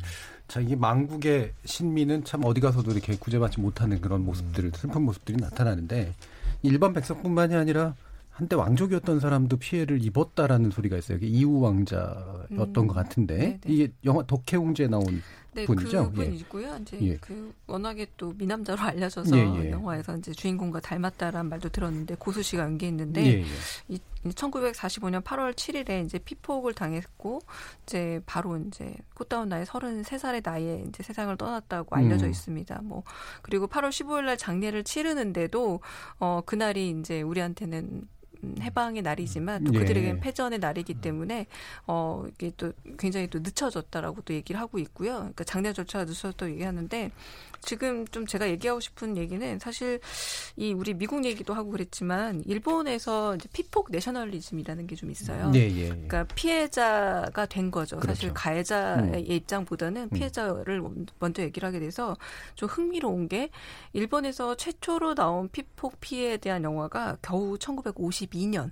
[0.46, 6.14] 자, 이 망국의 신민은 참 어디 가서도 이렇게 구제받지 못하는 그런 모습들을, 슬픈 모습들이 나타나는데,
[6.62, 7.96] 일반 백성뿐만이 아니라
[8.36, 11.18] 한때 왕족이었던 사람도 피해를 입었다라는 소리가 있어요.
[11.22, 12.86] 이후 왕자였던 음.
[12.86, 13.60] 것 같은데 네네.
[13.64, 15.22] 이게 영화 덕혜옹지에 나온
[15.54, 16.10] 네, 분이죠.
[16.10, 16.68] 그 분이고요.
[16.68, 16.82] 예.
[16.82, 17.16] 이제 예.
[17.16, 19.70] 그 워낙에 또 미남자로 알려져서 예, 예.
[19.70, 23.44] 영화에서 이제 주인공과 닮았다라는 말도 들었는데 고수 씨가 연기했는데 예, 예.
[23.88, 27.40] 이 1945년 8월 7일에 이제 피폭을 당했고
[27.84, 32.30] 이제 바로 이제 꽃다운 나이 33살의 나이에 이제 세상을 떠났다고 알려져 음.
[32.32, 32.82] 있습니다.
[32.82, 33.02] 뭐
[33.40, 35.80] 그리고 8월 15일 날 장례를 치르는데도
[36.18, 38.08] 어 그날이 이제 우리한테는 음,
[38.60, 39.78] 해방의 날이지만 또 예.
[39.80, 41.46] 그들에게는 패전의 날이기 때문에
[41.86, 45.16] 어 이게 또 굉장히 또 늦춰졌다라고 또 얘기를 하고 있고요.
[45.16, 47.10] 그러니까 장례 절차가 늦춰졌다고 얘기하는데
[47.66, 50.00] 지금 좀 제가 얘기하고 싶은 얘기는 사실
[50.56, 55.52] 이 우리 미국 얘기도 하고 그랬지만 일본에서 이제 피폭 내셔널리즘이라는 게 좀 있어요.
[55.54, 55.88] 예, 예, 예.
[55.88, 57.96] 그러니까 피해자가 된 거죠.
[57.98, 58.14] 그렇죠.
[58.14, 59.30] 사실 가해자의 음.
[59.30, 60.08] 입장보다는 음.
[60.10, 60.82] 피해자를
[61.18, 62.16] 먼저 얘기를 하게 돼서
[62.54, 63.50] 좀 흥미로운 게
[63.92, 68.70] 일본에서 최초로 나온 피폭 피해에 대한 영화가 겨우 1952년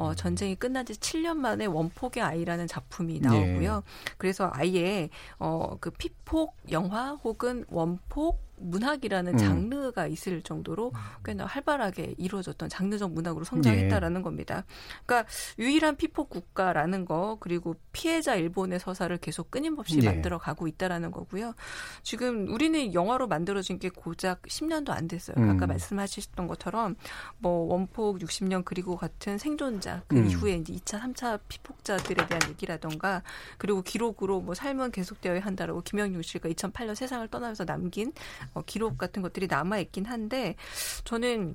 [0.00, 0.14] 어, 음.
[0.16, 3.76] 전쟁이 끝난 지 7년 만에 원폭의 아이라는 작품이 나오고요.
[3.76, 4.12] 네.
[4.16, 9.38] 그래서 아예 어, 그 피폭 영화 혹은 원폭 문학이라는 음.
[9.38, 10.92] 장르가 있을 정도로
[11.24, 14.22] 꽤나 활발하게 이루어졌던 장르적 문학으로 성장했다라는 예.
[14.22, 14.64] 겁니다.
[15.06, 20.06] 그러니까 유일한 피폭 국가라는 거 그리고 피해자 일본의 서사를 계속 끊임없이 예.
[20.06, 21.54] 만들어 가고 있다라는 거고요.
[22.02, 25.36] 지금 우리는 영화로 만들어진 게 고작 10년도 안 됐어요.
[25.38, 25.50] 음.
[25.50, 26.96] 아까 말씀하셨던 것처럼
[27.38, 30.26] 뭐 원폭 60년 그리고 같은 생존자 그 음.
[30.26, 33.22] 이후에 이제 2차, 3차 피폭자들에 대한 얘기라던가
[33.58, 38.12] 그리고 기록으로 뭐 삶은 계속되어야 한다라고 김영중 씨가 2008년 세상을 떠나면서 남긴
[38.49, 40.56] 어, 기록 같은 것들이 남아 있긴 한데
[41.04, 41.54] 저는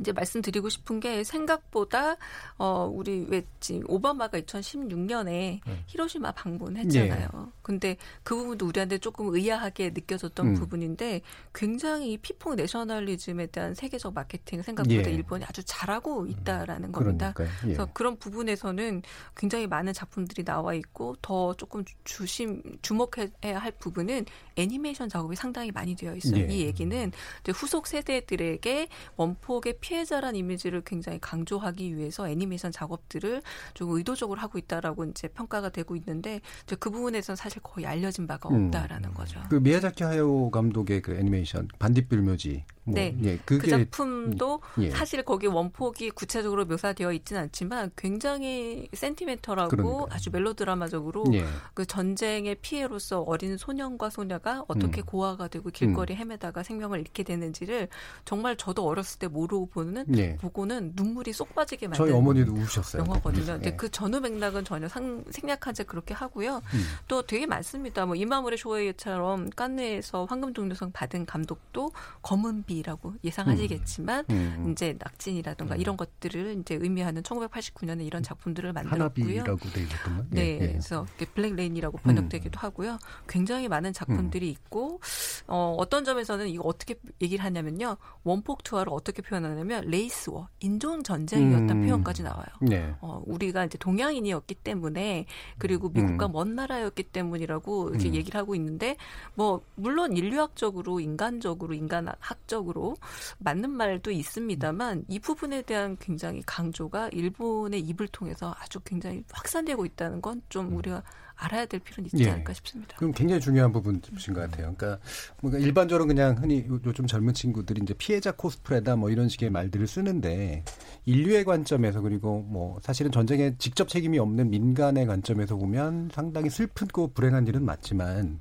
[0.00, 2.16] 이제 말씀드리고 싶은 게 생각보다
[2.58, 3.44] 어 우리 왜
[3.86, 5.60] 오바마가 2016년에 네.
[5.86, 7.28] 히로시마 방문했잖아요.
[7.32, 7.52] 네.
[7.62, 10.54] 근데 그 부분도 우리한테 조금 의아하게 느껴졌던 음.
[10.54, 11.22] 부분인데
[11.54, 15.14] 굉장히 피폭 내셔널리즘에 대한 세계적 마케팅 생각보다 예.
[15.14, 16.28] 일본이 아주 잘하고 음.
[16.28, 17.32] 있다라는 겁니다.
[17.40, 17.46] 예.
[17.60, 19.02] 그래서 그런 부분에서는
[19.36, 24.26] 굉장히 많은 작품들이 나와 있고 더 조금 주심 주목해야 할 부분은
[24.56, 26.42] 애니메이션 작업이 상당히 많이 되어 있어요.
[26.42, 26.48] 예.
[26.48, 27.12] 이 얘기는
[27.54, 33.42] 후속 세대들에게 원폭의 피해자란 이미지를 굉장히 강조하기 위해서 애니메이션 작업들을
[33.74, 36.40] 좀 의도적으로 하고 있다라고 이제 평가가 되고 있는데
[36.80, 38.64] 그 부분에서는 사실 거의 알려진 바가 음.
[38.64, 39.14] 없다라는 음.
[39.14, 39.42] 거죠.
[39.50, 43.16] 그 미야자키 하야오 감독의 그 애니메이션 반딧불 묘지 뭐, 네.
[43.22, 44.90] 예, 그 작품도 예.
[44.90, 50.14] 사실 거기 원폭이 구체적으로 묘사되어 있지는 않지만 굉장히 센티멘털하고 그러니까.
[50.14, 51.44] 아주 멜로드라마적으로 예.
[51.72, 55.06] 그 전쟁의 피해로서 어린 소년과 소녀가 어떻게 음.
[55.06, 56.18] 고아가 되고 길거리 음.
[56.18, 57.88] 헤매다가 생명을 잃게 되는지를
[58.26, 60.36] 정말 저도 어렸을 때 모르고 보는 예.
[60.36, 63.02] 보고는 눈물이 쏙 빠지게 만든 저희 어머니도 우셨어요.
[63.02, 63.46] 영화거든요.
[63.46, 63.76] 근데 예.
[63.76, 66.56] 그 전후 맥락은 전혀 상, 생략하지 그렇게 하고요.
[66.56, 66.84] 음.
[67.08, 68.04] 또 되게 많습니다.
[68.04, 71.90] 뭐 이마무라 쇼헤이처럼 깐느에서 황금 종려상 받은 감독도
[72.22, 74.54] 검은 비라고 예상하시겠지만 음.
[74.58, 74.72] 음.
[74.72, 75.80] 이제 낙진이라든가 음.
[75.80, 79.40] 이런 것들을 이제 의미하는 1989년에 이런 작품들을 만들었고요.
[79.40, 80.58] 하나비라고 돼 있었던 네, 예, 예.
[80.58, 82.98] 그래서 Black Rain이라고 번역되기도 하고요.
[83.28, 85.00] 굉장히 많은 작품들이 있고
[85.46, 87.96] 어, 어떤 점에서는 이거 어떻게 얘기를 하냐면요.
[88.24, 91.86] 원폭 투하를 어떻게 표현하냐면 레이스워, 인종 전쟁이었다는 음.
[91.86, 92.46] 표현까지 나와요.
[92.60, 92.94] 네.
[93.00, 95.26] 어, 우리가 이제 동양인이었기 때문에
[95.58, 96.32] 그리고 미국과 음.
[96.32, 98.14] 먼 나라였기 때문이라고 이렇게 음.
[98.14, 98.96] 얘기를 하고 있는데
[99.34, 102.96] 뭐 물론 인류학적으로 인간적으로 인간학적 으로
[103.38, 110.22] 맞는 말도 있습니다만 이 부분에 대한 굉장히 강조가 일본의 입을 통해서 아주 굉장히 확산되고 있다는
[110.22, 110.76] 건좀 음.
[110.76, 111.02] 우리가
[111.36, 112.30] 알아야 될 필요는 있지 예.
[112.30, 112.96] 않을까 싶습니다.
[112.96, 114.74] 그럼 굉장히 중요한 부분이신 것 같아요.
[114.76, 114.98] 그러니까
[115.40, 120.64] 뭔가 일반적으로 그냥 흔히 요즘 젊은 친구들이 이제 피해자 코스프레다 뭐 이런 식의 말들을 쓰는데
[121.06, 127.46] 인류의 관점에서 그리고 뭐 사실은 전쟁에 직접 책임이 없는 민간의 관점에서 보면 상당히 슬프고 불행한
[127.46, 128.38] 일은 맞지만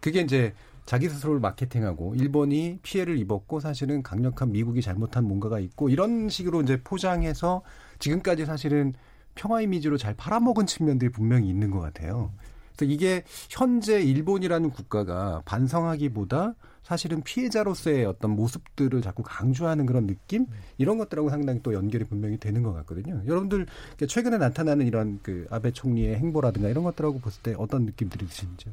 [0.00, 0.54] 그게 이제
[0.86, 6.80] 자기 스스로를 마케팅하고 일본이 피해를 입었고 사실은 강력한 미국이 잘못한 뭔가가 있고 이런 식으로 이제
[6.82, 7.62] 포장해서
[7.98, 8.94] 지금까지 사실은
[9.34, 12.32] 평화 이미지로 잘 팔아먹은 측면들이 분명히 있는 것 같아요.
[12.76, 20.46] 그래서 이게 현재 일본이라는 국가가 반성하기보다 사실은 피해자로서의 어떤 모습들을 자꾸 강조하는 그런 느낌
[20.78, 23.22] 이런 것들하고 상당히 또 연결이 분명히 되는 것 같거든요.
[23.26, 23.66] 여러분들
[24.06, 28.72] 최근에 나타나는 이런 그 아베 총리의 행보라든가 이런 것들하고 봤을 때 어떤 느낌들이 드시는지요?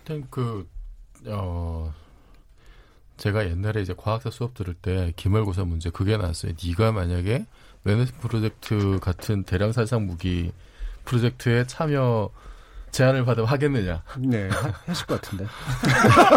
[0.00, 0.68] 일단 그
[1.26, 1.92] 어.
[3.16, 6.52] 제가 옛날에 이제 과학사 수업 들을 때 기말고사 문제 그게 나왔어요.
[6.62, 7.46] 네가 만약에
[7.84, 10.52] 웨너스 프로젝트 같은 대량 살상 무기
[11.04, 12.30] 프로젝트에 참여
[12.90, 14.02] 제안을 받으면 하겠느냐?
[14.18, 14.48] 네,
[14.86, 15.46] 하실 것 같은데.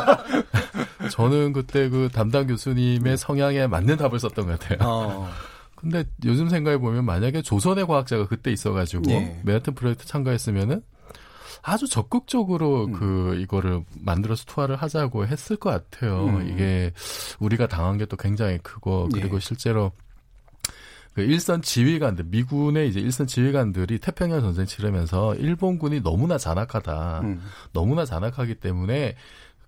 [1.12, 3.16] 저는 그때 그 담당 교수님의 네.
[3.16, 4.80] 성향에 맞는 답을 썼던 것 같아요.
[4.82, 5.30] 어.
[5.76, 9.40] 근데 요즘 생각해 보면 만약에 조선의 과학자가 그때 있어가지고 네.
[9.46, 10.82] 맨하튼 프로젝트 참가했으면은
[11.62, 12.94] 아주 적극적으로 음.
[12.94, 16.26] 그 이거를 만들어서 투하를 하자고 했을 것 같아요.
[16.26, 16.50] 음.
[16.50, 16.92] 이게
[17.40, 19.46] 우리가 당한 게 또 굉장히 크고 그리고 네.
[19.46, 19.92] 실제로
[21.14, 27.22] 그 일선 지휘관들 미군의 이제 일선 지휘관들이 태평양 전쟁 치르면서 일본군이 너무나 잔악하다.
[27.22, 27.42] 음.
[27.74, 29.16] 너무나 잔악하기 때문에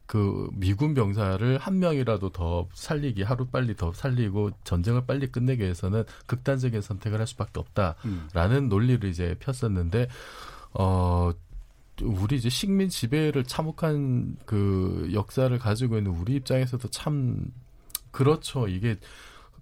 [0.06, 6.04] 그 미군 병사를 한 명이라도 더 살리기 하루 빨리 더 살리고 전쟁을 빨리 끝내기 위해서는
[6.26, 8.70] 극단적인 선택을 할 수밖에 없다라는 음.
[8.70, 10.08] 논리를 이제 폈었는데
[10.74, 11.32] 어
[12.02, 17.46] 우리 이제 식민 지배를 참혹한 그 역사를 가지고 있는 우리 입장에서도 참
[18.12, 18.68] 그렇죠.
[18.68, 18.98] 이게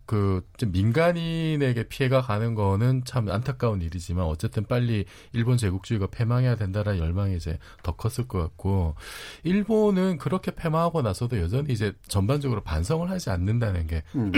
[0.08, 7.36] 그 민간인에게 피해가 가는 거는 참 안타까운 일이지만 어쨌든 빨리 일본 제국주의가 패망해야 된다라는 열망이
[7.36, 8.96] 이제 더 컸을 것 같고
[9.44, 14.32] 일본은 그렇게 패망하고 나서도 여전히 이제 전반적으로 반성을 하지 않는다는 게큰 음.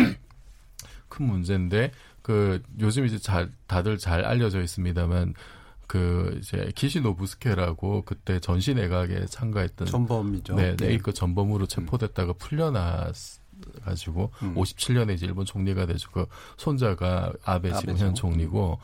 [1.19, 1.91] 문제인데
[2.23, 5.35] 그 요즘 이제 잘 다들 잘 알려져 있습니다만
[5.89, 10.53] 그 이제 기시 노부스케라고 그때 전시 내각에 참가했던 전범이죠.
[10.53, 10.99] 네, 네.
[10.99, 13.15] 그 전범으로 체포됐다가 풀려났
[13.83, 14.53] 가지고 음.
[14.53, 16.11] 57년에 이제 일본 총리가 되죠.
[16.11, 18.77] 그 손자가 아베 지금 현 총리고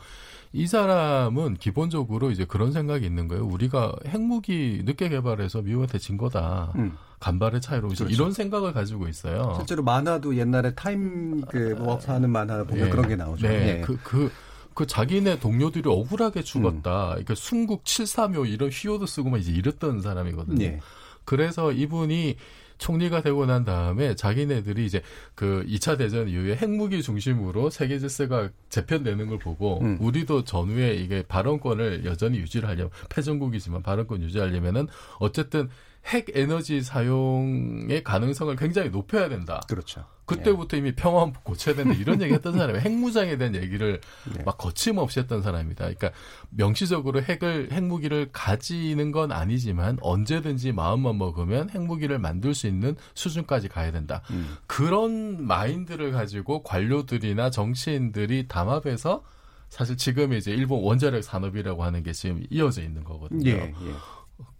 [0.52, 3.46] 이 사람은 기본적으로 이제 그런 생각이 있는 거예요.
[3.46, 6.72] 우리가 핵무기 늦게 개발해서 미국한테 진 거다.
[6.74, 6.96] 음.
[7.20, 8.06] 간발의 차이로 그렇죠.
[8.06, 9.54] 이런 생각을 가지고 있어요.
[9.58, 12.90] 실제로 만화도 옛날에 타임 그 워크 하는 만화 보면 네.
[12.90, 13.46] 그런 게 나오죠.
[13.46, 13.58] 네.
[13.58, 13.80] 네.
[13.82, 14.30] 그, 그,
[14.76, 17.06] 그 자기네 동료들이 억울하게 죽었다.
[17.06, 17.10] 음.
[17.12, 20.58] 그러니까 순국 735 이런 휘어도 쓰고만 이제 이랬던 사람이거든요.
[20.58, 20.80] 네.
[21.24, 22.36] 그래서 이분이
[22.76, 25.00] 총리가 되고 난 다음에 자기네들이 이제
[25.34, 29.96] 그 2차 대전 이후에 핵무기 중심으로 세계 질서가 재편되는 걸 보고 음.
[29.98, 34.88] 우리도 전후에 이게 발언권을 여전히 유지를 하려면 패전국이지만 발언권 유지하려면은
[35.20, 35.70] 어쨌든
[36.06, 39.60] 핵 에너지 사용의 가능성을 굉장히 높여야 된다.
[39.68, 40.04] 그렇죠.
[40.26, 40.80] 그때부터 예.
[40.80, 44.00] 이미 평화헌 고쳐야 된다 이런 얘기 했던 사람이 핵무장에 대한 얘기를
[44.36, 44.42] 예.
[44.42, 45.84] 막 거침없이 했던 사람입니다.
[45.84, 46.10] 그러니까
[46.50, 53.92] 명시적으로 핵을 핵무기를 가지는 건 아니지만 언제든지 마음만 먹으면 핵무기를 만들 수 있는 수준까지 가야
[53.92, 54.22] 된다.
[54.30, 54.56] 음.
[54.66, 59.22] 그런 마인드를 가지고 관료들이나 정치인들이 담합해서
[59.68, 63.50] 사실 지금 이제 일본 원자력 산업이라고 하는 게 지금 이어져 있는 거거든요.
[63.50, 63.94] 예, 예.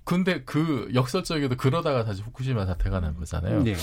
[0.07, 3.63] 근데 그 역설적에도 그러다가 다시 후쿠시마 사태가 난 거잖아요.
[3.65, 3.75] 네.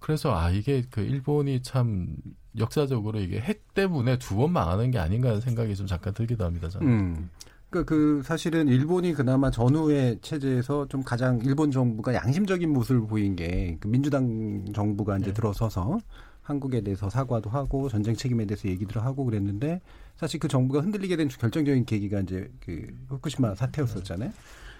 [0.00, 2.16] 그래서 아 이게 그 일본이 참
[2.58, 6.68] 역사적으로 이게 핵 때문에 두 번 망하는 게 아닌가 하는 생각이 좀 잠깐 들기도 합니다.
[6.68, 6.86] 저는.
[6.88, 7.30] 음.
[7.70, 13.76] 그러니까 그 사실은 일본이 그나마 전후의 체제에서 좀 가장 일본 정부가 양심적인 모습을 보인 게
[13.78, 15.32] 그 민주당 정부가 이제 네.
[15.34, 15.98] 들어서서
[16.42, 19.80] 한국에 대해서 사과도 하고 전쟁 책임에 대해서 얘기들을 하고 그랬는데
[20.16, 24.32] 사실 그 정부가 흔들리게 된 결정적인 계기가 이제 그 후쿠시마 사태였었잖아요.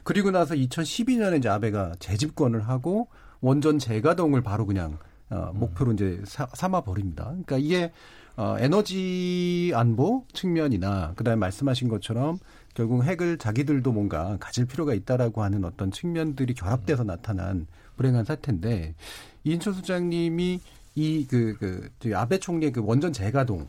[0.02, 3.08] 그리고 나서 2012년에 이제 아베가 재집권을 하고
[3.40, 4.98] 원전 재가동을 바로 그냥
[5.30, 7.24] 어, 목표로 이제 사, 삼아 버립니다.
[7.24, 7.92] 그러니까 이게
[8.36, 12.38] 어, 에너지 안보 측면이나 그다음에 말씀하신 것처럼
[12.74, 18.94] 결국 핵을 자기들도 뭔가 가질 필요가 있다라고 하는 어떤 측면들이 결합돼서 나타난 불행한 사태인데
[19.42, 20.60] 이인철 소장님이
[20.94, 23.66] 이그그 아베 총리의 그 원전 재가동에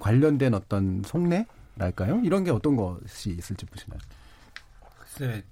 [0.00, 2.20] 관련된 어떤 속내랄까요?
[2.24, 3.98] 이런 게 어떤 것이 있을지 보시나요?
[5.14, 5.42] 글쎄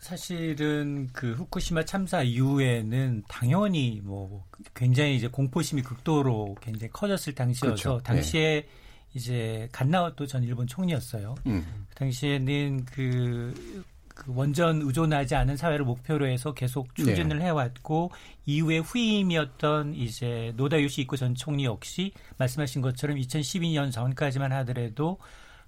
[0.00, 8.00] 사실은 그 후쿠시마 참사 이후에는 당연히 뭐 굉장히 이제 공포심이 극도로 굉장히 커졌을 당시여서 그렇죠.
[8.02, 8.68] 당시에 네.
[9.14, 11.36] 이제 갓나와또 전 일본 총리였어요.
[11.46, 11.86] 음.
[11.88, 17.46] 그 당시에는 그, 그 원전 의존하지 않은 사회를 목표로 해서 계속 추진을 네.
[17.46, 18.10] 해왔고
[18.44, 25.18] 이후에 후임이었던 이제 노다 요시 이코 전 총리 역시 말씀하신 것처럼 2012년 전까지만 하더라도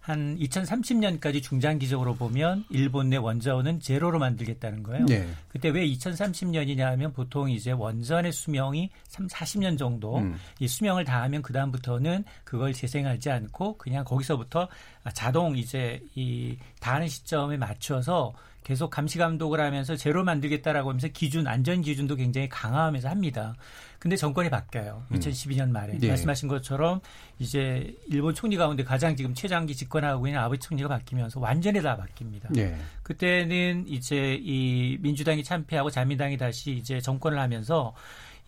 [0.07, 5.05] 한 2030년까지 중장기적으로 보면 일본 내 원자원은 제로로 만들겠다는 거예요.
[5.07, 5.29] 네.
[5.49, 10.37] 그때 왜 2030년이냐 하면 보통 이제 원전의 수명이 3, 40년 정도 음.
[10.61, 14.69] 이 수명을 다하면 그다음부터는 그걸 재생하지 않고 그냥 거기서부터
[15.13, 18.33] 자동 이제 이 다하는 시점에 맞춰서
[18.67, 23.55] 계속 감시 감독을 하면서 제로 만들겠다라고 하면서 기준 안전 기준도 굉장히 강화하면서 합니다.
[24.01, 25.05] 근데 정권이 바뀌어요.
[25.13, 26.09] 2012년 말에 네.
[26.09, 27.01] 말씀하신 것처럼
[27.39, 32.49] 이제 일본 총리 가운데 가장 지금 최장기 집권하고 있는 아베 총리가 바뀌면서 완전히 다 바뀝니다.
[32.51, 32.77] 네.
[33.05, 37.95] 그때는 이제 이 민주당이 참패하고 자민당이 다시 이제 정권을 하면서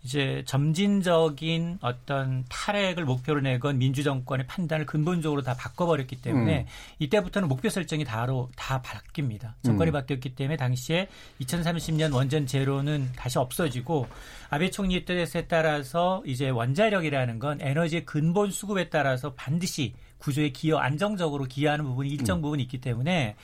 [0.03, 6.65] 이제 점진적인 어떤 탈핵을 목표로 내건 민주 정권의 판단을 근본적으로 다 바꿔버렸기 때문에 음.
[6.99, 9.53] 이때부터는 목표 설정이 다로 다 바뀝니다.
[9.63, 9.93] 정권이 음.
[9.93, 11.07] 바뀌었기 때문에 당시에
[11.41, 14.07] 2030년 원전 제로는 다시 없어지고
[14.49, 21.45] 아베 총리 뜻에 따라서 이제 원자력이라는 건 에너지의 근본 수급에 따라서 반드시 구조에 기여 안정적으로
[21.45, 22.41] 기여하는 부분이 일정 음.
[22.41, 23.35] 부분 있기 때문에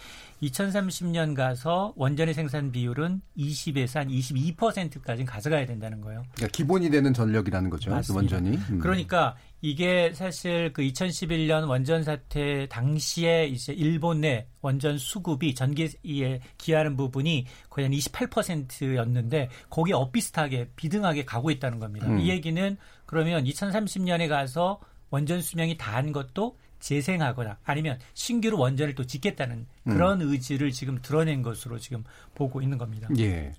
[0.44, 6.24] 2030년 가서 원전의 생산 비율은 20에서 한 22%까지 가져가야 된다는 거예요.
[6.36, 7.90] 그러니까 기본이 되는 전력이라는 거죠.
[7.90, 8.36] 그 맞습니다.
[8.36, 8.58] 원전이.
[8.72, 8.80] 음.
[8.80, 16.96] 그러니까 이게 사실 그 2011년 원전 사태 당시에 이제 일본 내 원전 수급이 전기에 기하는
[16.98, 22.08] 부분이 거의 한 28%였는데 거기에 엇비슷하게 비등하게 가고 있다는 겁니다.
[22.08, 22.20] 음.
[22.20, 29.66] 이 얘기는 그러면 2030년에 가서 원전 수명이 다한 것도 재생하거나 아니면 신규로 원전을 또 짓겠다는
[29.84, 30.30] 그런 음.
[30.30, 33.08] 의지를 지금 드러낸 것으로 지금 보고 있는 겁니다.
[33.18, 33.54] 예.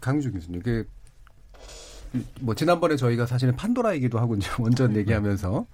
[0.00, 0.88] 강주 교수님, 그,
[2.40, 5.66] 뭐, 지난번에 저희가 사실은 판도라 얘기도 하고 이제 원전 얘기하면서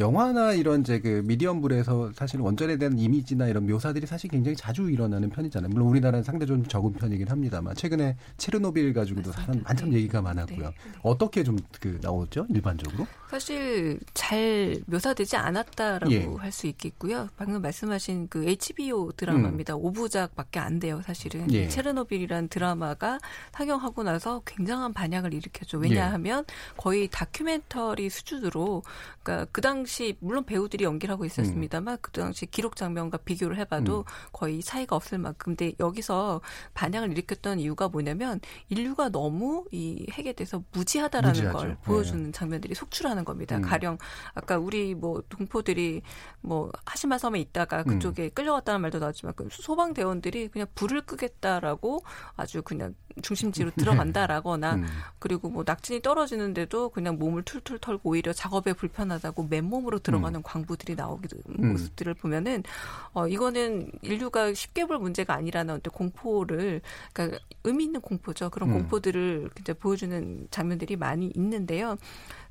[0.00, 5.30] 영화나 이런 이제 그 미디엄물에서 사실 원전에 대한 이미지나 이런 묘사들이 사실 굉장히 자주 일어나는
[5.30, 5.70] 편이잖아요.
[5.70, 9.96] 물론 우리나라는 상대적으로 적은 편이긴 합니다만 최근에 체르노빌 가지고도 사람 한참 네.
[9.96, 10.68] 얘기가 많았고요.
[10.68, 10.74] 네.
[11.02, 13.06] 어떻게 좀 그 나오죠 일반적으로?
[13.30, 16.26] 사실 잘 묘사되지 않았다라고 예.
[16.38, 17.28] 할수 있겠고요.
[17.36, 19.76] 방금 말씀하신 그 HBO 드라마입니다.
[19.76, 19.82] 음.
[19.82, 21.50] 5부작밖에 안 돼요, 사실은.
[21.52, 21.68] 예.
[21.68, 23.20] 체르노빌이라는 드라마가
[23.52, 25.78] 상영하고 나서 굉장한 반향을 일으켰죠.
[25.78, 26.54] 왜냐하면 예.
[26.76, 28.82] 거의 다큐멘터리 수준으로
[29.22, 29.89] 그러니까 그 당시
[30.20, 31.98] 물론 배우들이 연기를 하고 있었습니다만 음.
[32.00, 34.04] 그 당시 기록 장면과 비교를 해봐도 음.
[34.32, 35.56] 거의 차이가 없을 만큼.
[35.56, 36.40] 근데 여기서
[36.74, 41.58] 반향을 일으켰던 이유가 뭐냐면 인류가 너무 이 핵에 대해서 무지하다라는 무지하죠.
[41.58, 42.32] 걸 보여주는 네.
[42.32, 43.56] 장면들이 속출하는 겁니다.
[43.56, 43.62] 음.
[43.62, 43.98] 가령
[44.34, 46.02] 아까 우리 뭐 동포들이
[46.40, 47.84] 뭐 하시마 섬에 있다가 음.
[47.84, 52.02] 그쪽에 끌려갔다는 말도 나왔지만 그 소방 대원들이 그냥 불을 끄겠다라고
[52.36, 54.86] 아주 그냥 중심지로 들어간다라거나 음.
[55.18, 60.42] 그리고 뭐 낙진이 떨어지는데도 그냥 몸을 툴툴 털고 오히려 작업에 불편하다고 맨몸으로 들어가는 음.
[60.42, 61.72] 광부들이 나오기도 음.
[61.72, 62.62] 모습들을 보면은
[63.12, 66.80] 어 이거는 인류가 쉽게 볼 문제가 아니라는 어떤 공포를
[67.12, 68.50] 그러니까 의미 있는 공포죠.
[68.50, 68.74] 그런 음.
[68.74, 71.96] 공포들을 이제 보여주는 장면들이 많이 있는데요.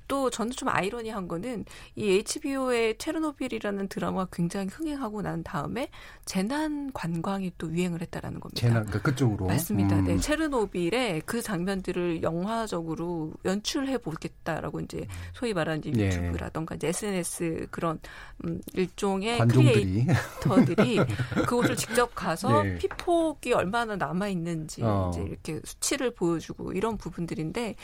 [0.10, 1.64] 또 저는 좀 아이러니한 거는
[1.96, 5.90] 이 HBO의 체르노빌이라는 드라마가 굉장히 흥행하고 난 다음에
[6.26, 8.60] 재난 관광이 또 유행을 했다라는 겁니다.
[8.60, 9.96] 재난 그러니까 그쪽으로 맞습니다.
[9.96, 10.06] 네, 음.
[10.08, 16.08] 네, 체르노빌의 그 장면들을 영화적으로 연출해 보겠다라고 이제 소위 말하는 이제 예.
[16.08, 18.00] 유튜브라던가 이제 SNS 그런
[18.46, 20.06] 음, 일종의 관종들이.
[20.06, 21.00] 크리에이터들이
[21.46, 22.80] 그곳을 직접 가서 네.
[22.80, 25.12] 피폭이 얼마나 남아 있는지 어.
[25.14, 27.76] 이제 이렇게 수치를 보여주고 이런 부분들인데,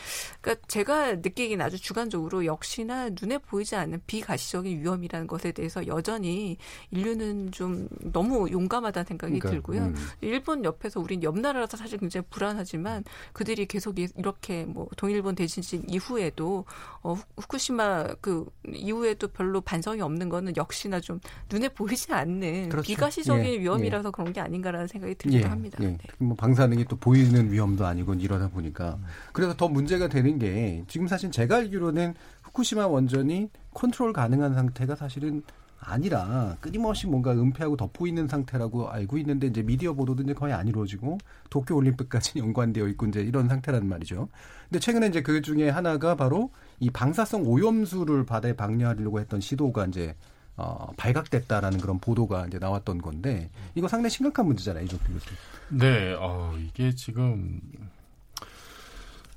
[0.41, 6.58] 그러니까 제가 느끼기엔 아주 주관적 결과적으로 역시나 눈에 보이지 않는 비가시적인 위험이라는 것에 대해서 여전히
[6.91, 9.82] 인류는 좀 너무 용감하다는 생각이 그러니까, 들고요.
[9.88, 9.95] 음.
[10.21, 16.65] 일본 옆에서 우린 옆 나라라서 사실 굉장히 불안하지만 그들이 계속 이렇게 뭐 동일본 대지진 이후에도
[17.04, 21.19] 어, 후쿠시마 그 이후에도 별로 반성이 없는 거는 역시나 좀
[21.51, 22.88] 눈에 보이지 않는 그렇죠.
[22.88, 24.12] 비가시적인 예, 위험이라서 예.
[24.12, 25.78] 그런 게 아닌가라는 생각이 들기도 예, 합니다.
[25.82, 25.88] 예.
[25.88, 25.97] 네.
[26.17, 28.97] 뭐 방사능이 또 보이는 위험도 아니고 이러다 보니까
[29.34, 32.04] 그래서 더 문제가 되는 게 지금 사실 제가 알기로는
[32.43, 35.41] 후쿠시마 원전이 컨트롤 가능한 상태가 사실은
[35.79, 40.67] 아니라 끊임없이 뭔가 은폐하고 덮고 있는 상태라고 알고 있는데 이제 미디어 보도도 이제 거의 안
[40.67, 41.17] 이루어지고
[41.49, 44.29] 도쿄 올림픽까지 연관되어 있고 이제 이런 상태란 말이죠.
[44.69, 50.15] 근데 최근에 이제 그 중에 하나가 바로 이 방사성 오염수를 바다에 방류하려고 했던 시도가 이제
[50.58, 55.21] 어, 발각됐다라는 그런 보도가 이제 나왔던 건데 이거 상당히 심각한 문제잖아요, 이조 교수님.
[55.69, 57.60] 네, 어, 이게 지금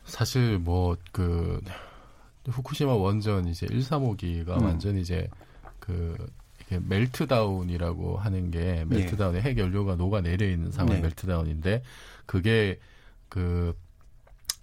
[0.05, 1.61] 사실 뭐 그
[2.49, 4.65] 후쿠시마 원전 이제 1, 3호기가 음.
[4.65, 5.29] 완전 이제
[5.81, 6.17] 그
[6.67, 11.03] 이게 meltdown이라고 하는 게 meltdown의 핵 연료가 녹아 내려 있는 상황 네.
[11.03, 11.83] meltdown인데
[12.27, 12.79] 그게
[13.29, 13.75] 그그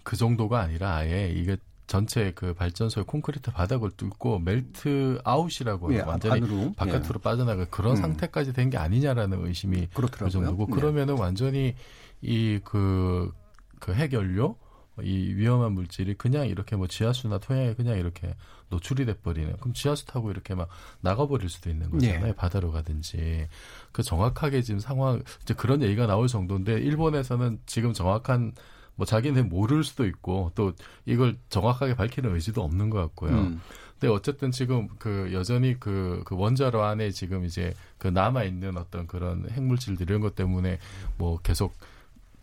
[0.02, 1.56] 그 정도가 아니라 아예 이게
[1.88, 6.72] 전체 그 발전소의 콘크리트 바닥을 뚫고 melt out이라고 예, 완전히 안으로.
[6.76, 7.22] 바깥으로 예.
[7.22, 7.96] 빠져나가 그런 음.
[7.96, 10.26] 상태까지 된 게 아니냐라는 의심이 그렇더라고요.
[10.26, 10.72] 그 정도고 네.
[10.80, 11.74] 그러면은 완전히
[12.22, 13.30] 이 그
[13.78, 14.56] 그 핵연료
[15.02, 18.34] 이 위험한 물질이 그냥 이렇게 뭐 지하수나 토양에 그냥 이렇게
[18.70, 20.68] 노출이 돼버리는 그럼 지하수 타고 이렇게 막
[21.00, 22.32] 나가버릴 수도 있는 거잖아요 예.
[22.34, 23.48] 바다로 가든지
[23.92, 28.52] 그 정확하게 지금 상황 이제 그런 얘기가 나올 정도인데 일본에서는 지금 정확한
[28.96, 30.72] 뭐 자기는 모를 수도 있고 또
[31.04, 33.32] 이걸 정확하게 밝히는 의지도 없는 것 같고요.
[33.32, 33.60] 음.
[33.98, 39.06] 근데 어쨌든 지금 그 여전히 그, 그 원자로 안에 지금 이제 그 남아 있는 어떤
[39.06, 40.78] 그런 핵물질들 이런 것 때문에
[41.16, 41.74] 뭐 계속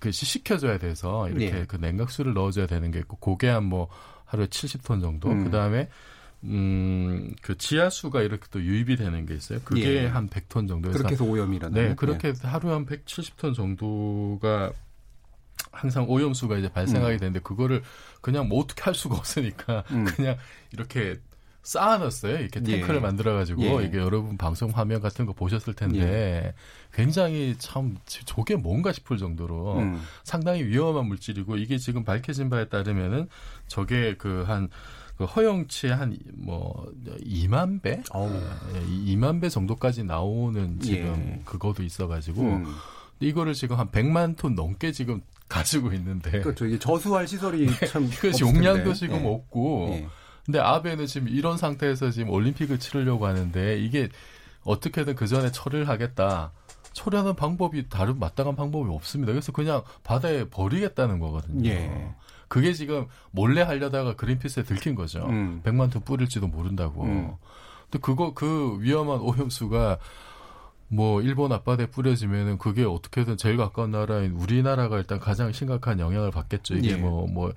[0.03, 1.65] 그 시식혀줘야 돼서 이렇게 네.
[1.65, 3.87] 그 냉각수를 넣어줘야 되는 게 있고 고게 한 뭐
[4.25, 5.45] 하루에 70톤 정도 음.
[5.45, 5.87] 그 다음에
[6.43, 9.59] 음, 그 지하수가 이렇게 또 유입이 되는 게 있어요.
[9.63, 10.07] 그게 예.
[10.07, 10.91] 한 100톤 정도.
[10.91, 11.73] 그렇게 해서 오염이라는.
[11.89, 12.33] 네, 그렇게 예.
[12.47, 14.73] 하루에 한 170톤 정도가
[15.71, 17.19] 항상 오염수가 이제 발생하게 음.
[17.19, 17.81] 되는데 그거를
[18.19, 20.03] 그냥 뭐 어떻게 할 수가 없으니까 음.
[20.17, 20.35] 그냥
[20.73, 21.15] 이렇게
[21.63, 22.39] 쌓아놨어요.
[22.39, 22.99] 이렇게 탱크를 예.
[22.99, 23.85] 만들어가지고 예.
[23.85, 26.53] 이게 여러분 방송 화면 같은 거 보셨을 텐데 예.
[26.93, 30.01] 굉장히 참 저게 뭔가 싶을 정도로 음.
[30.23, 33.29] 상당히 위험한 물질이고 이게 지금 밝혀진 바에 따르면은
[33.67, 34.69] 저게 그한
[35.17, 36.91] 그 허용치 한뭐
[37.21, 38.29] 2만 배, 오
[39.05, 41.41] 2만 배 정도까지 나오는 지금 예.
[41.45, 42.65] 그거도 있어가지고 음.
[43.19, 46.65] 이거를 지금 한 100만 톤 넘게 지금 가지고 있는데 그렇죠.
[46.65, 47.87] 이게 저수할 시설이 네.
[47.87, 49.29] 참 이것이 용량도 지금 네.
[49.29, 50.07] 없고 네.
[50.45, 54.09] 근데 아베는 지금 이런 상태에서 지금 올림픽을 치르려고 하는데 이게
[54.63, 56.51] 어떻게든 그 전에 처리를 하겠다.
[56.93, 59.31] 처리하는 방법이 다른 마땅한 방법이 없습니다.
[59.31, 61.69] 그래서 그냥 바다에 버리겠다는 거거든요.
[61.69, 62.13] 예.
[62.47, 65.25] 그게 지금 몰래 하려다가 그린피스에 들킨 거죠.
[65.25, 65.61] 음.
[65.63, 67.03] 100만 톤 뿌릴지도 모른다고.
[67.03, 67.33] 음.
[67.89, 69.97] 근데 그거 그 위험한 오염수가
[70.87, 76.75] 뭐 일본 앞바다에 뿌려지면은 그게 어떻게든 제일 가까운 나라인 우리나라가 일단 가장 심각한 영향을 받겠죠.
[76.75, 77.33] 이게 뭐뭐 예.
[77.33, 77.53] 뭐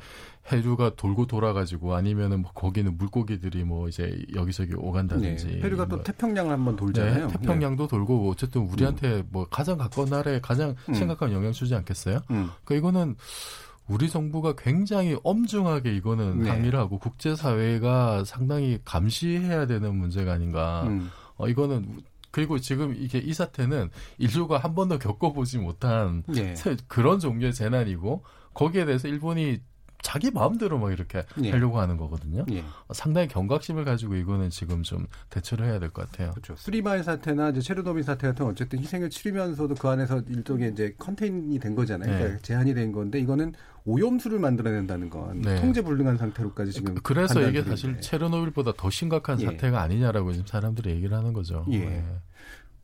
[0.52, 5.60] 해류가 돌고 돌아가지고 아니면은 뭐 거기는 물고기들이 뭐 이제 여기저기 오간다든지 네.
[5.60, 6.04] 해류가 또 뭐.
[6.04, 7.26] 태평양을 한번 돌잖아요.
[7.26, 7.88] 네, 태평양도 네.
[7.88, 9.28] 돌고 어쨌든 우리한테 음.
[9.30, 10.94] 뭐 가장 가까운 나라에 가장 음.
[10.94, 12.20] 심각한 영향 주지 않겠어요?
[12.30, 12.50] 음.
[12.64, 13.16] 그러니까 이거는
[13.88, 16.50] 우리 정부가 굉장히 엄중하게 이거는 네.
[16.50, 20.84] 항의를 하고 국제사회가 상당히 감시해야 되는 문제가 아닌가.
[20.86, 21.10] 음.
[21.36, 22.02] 어, 이거는
[22.36, 26.54] 그리고 지금 이게 이 사태는 인류가 한 번도 겪어보지 못한 네.
[26.86, 29.62] 그런 종류의 재난이고 거기에 대해서 일본이
[30.02, 31.50] 자기 마음대로 막 이렇게 예.
[31.50, 32.44] 하려고 하는 거거든요.
[32.50, 32.62] 예.
[32.92, 36.32] 상당히 경각심을 가지고 이거는 지금 좀 대처를 해야 될 것 같아요.
[36.32, 36.54] 그렇죠.
[36.56, 41.74] 수리마일 사태나 이제 체르노빌 사태 같은 어쨌든 희생을 치르면서도 그 안에서 일종의 이제 컨테인이 된
[41.74, 42.10] 거잖아요.
[42.10, 42.18] 네.
[42.18, 43.54] 그러니까 제한이 된 건데 이거는
[43.86, 45.60] 오염수를 만들어낸다는 건 네.
[45.60, 49.46] 통제 불능한 상태로까지 지금 그, 그래서 이게 사실 체르노빌보다 더 심각한 예.
[49.46, 51.64] 사태가 아니냐라고 지금 사람들이 얘기를 하는 거죠.
[51.70, 52.04] 예.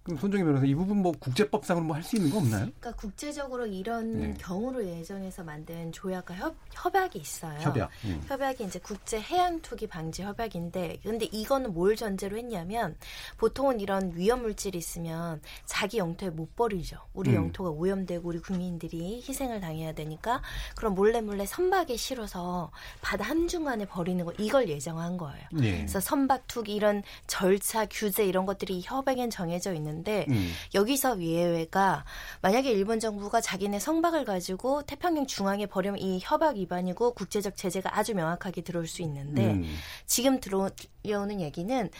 [0.03, 0.05] 네.
[0.05, 2.63] 그럼 손정희 변호사 이 부분 뭐 국제법상으로 뭐 할 수 있는 거 없나요?
[2.81, 4.35] 그러니까 국제적으로 이런 네.
[4.39, 7.61] 경우를 예정해서 만든 조약과 협, 협약이 있어요.
[7.61, 7.91] 협약.
[8.05, 8.21] 음.
[8.27, 12.97] 협약이 이제 국제 해양 투기 방지 협약인데 근데 이거는 뭘 전제로 했냐면
[13.39, 16.97] 보통은 이런 위험 물질이 있으면 자기 영토에 못 버리죠.
[17.15, 17.37] 우리 음.
[17.37, 20.43] 영토가 오염되고 우리 국민들이 희생을 당해야 되니까
[20.75, 25.47] 그럼 몰래 몰래 선박에 실어서 바다 한중간에 버리는 거 이걸 예정한 거예요.
[25.53, 25.77] 네.
[25.77, 30.53] 그래서 선박 투기 이런 절차 규제 이런 것들이 협약엔 정해져 있는 있는데 음.
[30.75, 32.05] 여기서 예외가
[32.41, 38.15] 만약에 일본 정부가 자기네 성박을 가지고 태평양 중앙에 버리면 이 협약 위반이고 국제적 제재가 아주
[38.15, 39.65] 명확하게 들어올 수 있는데 음.
[40.07, 41.91] 지금 들어오는 얘기는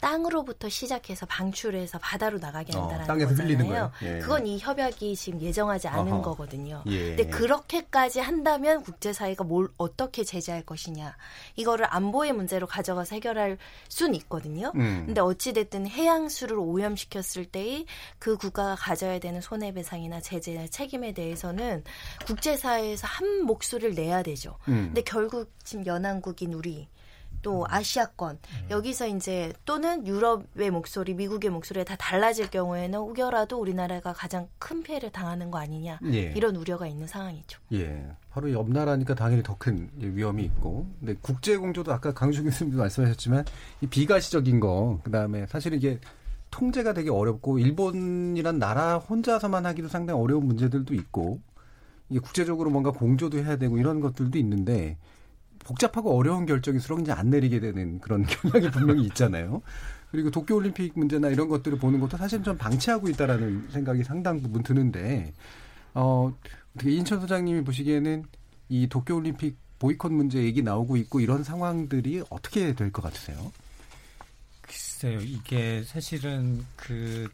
[0.00, 3.46] 땅으로부터 시작해서 방출해서 바다로 나가게 어, 한다는 어, 땅에서 거잖아요.
[3.46, 3.92] 흘리는 거예요.
[4.02, 4.18] 예.
[4.20, 6.22] 그건 이 협약이 지금 예정하지 않은 어허.
[6.22, 6.82] 거거든요.
[6.86, 7.16] 예.
[7.16, 11.16] 근데 그렇게까지 한다면 국제사회가 뭘 어떻게 제재할 것이냐
[11.56, 14.72] 이거를 안보의 문제로 가져가서 해결할 수는 있거든요.
[14.74, 15.04] 음.
[15.06, 17.86] 근데 어찌 됐든 해양수를 오염시켰을 때의
[18.18, 21.84] 그 국가가 가져야 되는 손해배상이나 제재나 책임에 대해서는
[22.26, 24.56] 국제사회에서 한 목소리를 내야 되죠.
[24.68, 24.86] 음.
[24.86, 26.88] 근데 결국 지금 연안국인 우리
[27.42, 28.66] 또 아시아권 음.
[28.70, 35.10] 여기서 이제 또는 유럽의 목소리, 미국의 목소리가 다 달라질 경우에는 혹여라도 우리나라가 가장 큰 피해를
[35.10, 36.32] 당하는 거 아니냐 예.
[36.36, 37.60] 이런 우려가 있는 상황이죠.
[37.72, 42.78] 예, 바로 옆 나라니까 당연히 더 큰 위험이 있고, 근데 국제 공조도 아까 강준 교수님도
[42.78, 43.44] 말씀하셨지만
[43.82, 46.00] 이 비가시적인 거, 그 다음에 사실 이게
[46.50, 51.40] 통제가 되게 어렵고 일본이란 나라 혼자서만 하기도 상당히 어려운 문제들도 있고
[52.08, 54.96] 이게 국제적으로 뭔가 공조도 해야 되고 이런 것들도 있는데
[55.64, 59.62] 복잡하고 어려운 결정일수록 이제 안 내리게 되는 그런 경향이 분명히 있잖아요.
[60.10, 65.32] 그리고 도쿄올림픽 문제나 이런 것들을 보는 것도 사실 좀 방치하고 있다라는 생각이 상당 부분 드는데,
[65.94, 66.32] 어,
[66.74, 68.24] 어떻게 인천 소장님이 보시기에는
[68.70, 73.52] 이 도쿄올림픽 보이콧 문제 얘기 나오고 있고 이런 상황들이 어떻게 될 것 같으세요?
[74.62, 77.28] 글쎄요, 이게 사실은 그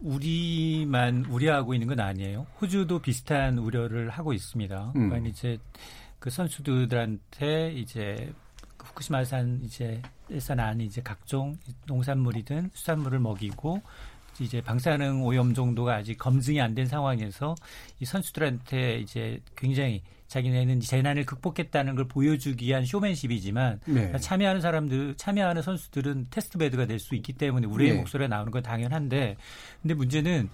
[0.00, 2.46] 우리만 우려하고 있는 건 아니에요.
[2.60, 4.92] 호주도 비슷한 우려를 하고 있습니다.
[4.96, 5.08] 음.
[5.08, 5.58] 그러니까 이제
[6.22, 8.32] 그 선수들한테 이제
[8.76, 10.00] 그 후쿠시마산 이제
[10.30, 13.82] 에서 난 이제 각종 농산물이든 수산물을 먹이고
[14.38, 17.56] 이제 방사능 오염 정도가 아직 검증이 안 된 상황에서
[17.98, 24.16] 이 선수들한테 이제 굉장히 자기네는 재난을 극복했다는 걸 보여주기 위한 쇼맨십이지만 네.
[24.16, 27.98] 참여하는 사람들, 참여하는 선수들은 테스트 베드가 될 수 있기 때문에 우리의 네.
[27.98, 29.36] 목소리가 나오는 건 당연한데
[29.82, 30.48] 근데 문제는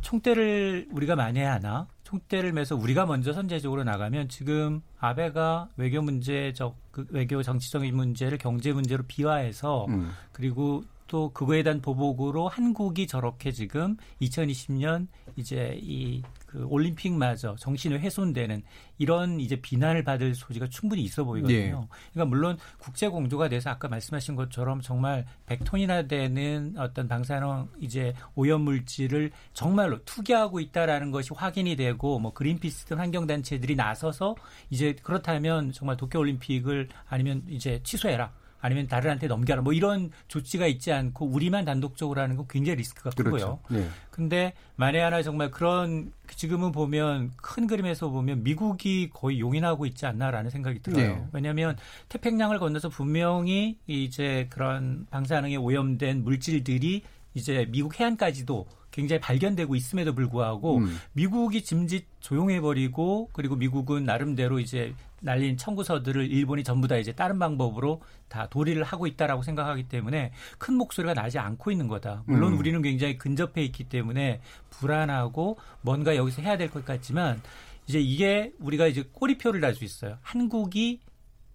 [0.00, 1.86] 총대를 우리가 많이 하나?
[2.10, 8.72] 총대를 매서 우리가 먼저 선제적으로 나가면 지금 아베가 외교 문제적 그 외교 정치적인 문제를 경제
[8.72, 10.10] 문제로 비화해서 음.
[10.32, 15.06] 그리고 또 그거에 대한 보복으로 한국이 저렇게 지금 2020년
[15.36, 18.62] 이제 이 그 올림픽마저 정신이 훼손되는
[18.98, 21.80] 이런 이제 비난을 받을 소지가 충분히 있어 보이거든요.
[21.80, 21.88] 네.
[22.12, 28.62] 그러니까 물론 국제 공조가 돼서 아까 말씀하신 것처럼 정말 100톤이나 되는 어떤 방사능 이제 오염
[28.62, 34.34] 물질을 정말로 투기하고 있다라는 것이 확인이 되고 뭐 그린피스 등 환경 단체들이 나서서
[34.70, 38.32] 이제 그렇다면 정말 도쿄 올림픽을 아니면 이제 취소해라.
[38.60, 43.30] 아니면 다른한테 넘겨라 뭐 이런 조치가 있지 않고 우리만 단독적으로 하는 건 굉장히 리스크가 크고요.
[43.30, 43.60] 그렇죠.
[43.70, 43.88] 네.
[44.10, 50.50] 근데 만에 하나 정말 그런 지금은 보면 큰 그림에서 보면 미국이 거의 용인하고 있지 않나라는
[50.50, 51.16] 생각이 들어요.
[51.16, 51.24] 네.
[51.32, 51.76] 왜냐하면
[52.08, 57.02] 태평양을 건너서 분명히 이제 그런 방사능에 오염된 물질들이
[57.34, 60.98] 이제 미국 해안까지도 굉장히 발견되고 있음에도 불구하고 음.
[61.12, 68.00] 미국이 짐짓 조용해버리고 그리고 미국은 나름대로 이제 날린 청구서들을 일본이 전부 다 이제 다른 방법으로
[68.28, 72.24] 다 도리를 하고 있다라고 생각하기 때문에 큰 목소리가 나지 않고 있는 거다.
[72.26, 72.58] 물론 음.
[72.58, 77.40] 우리는 굉장히 근접해 있기 때문에 불안하고 뭔가 여기서 해야 될 것 같지만
[77.86, 80.18] 이제 이게 우리가 이제 꼬리표를 달 수 있어요.
[80.22, 81.00] 한국이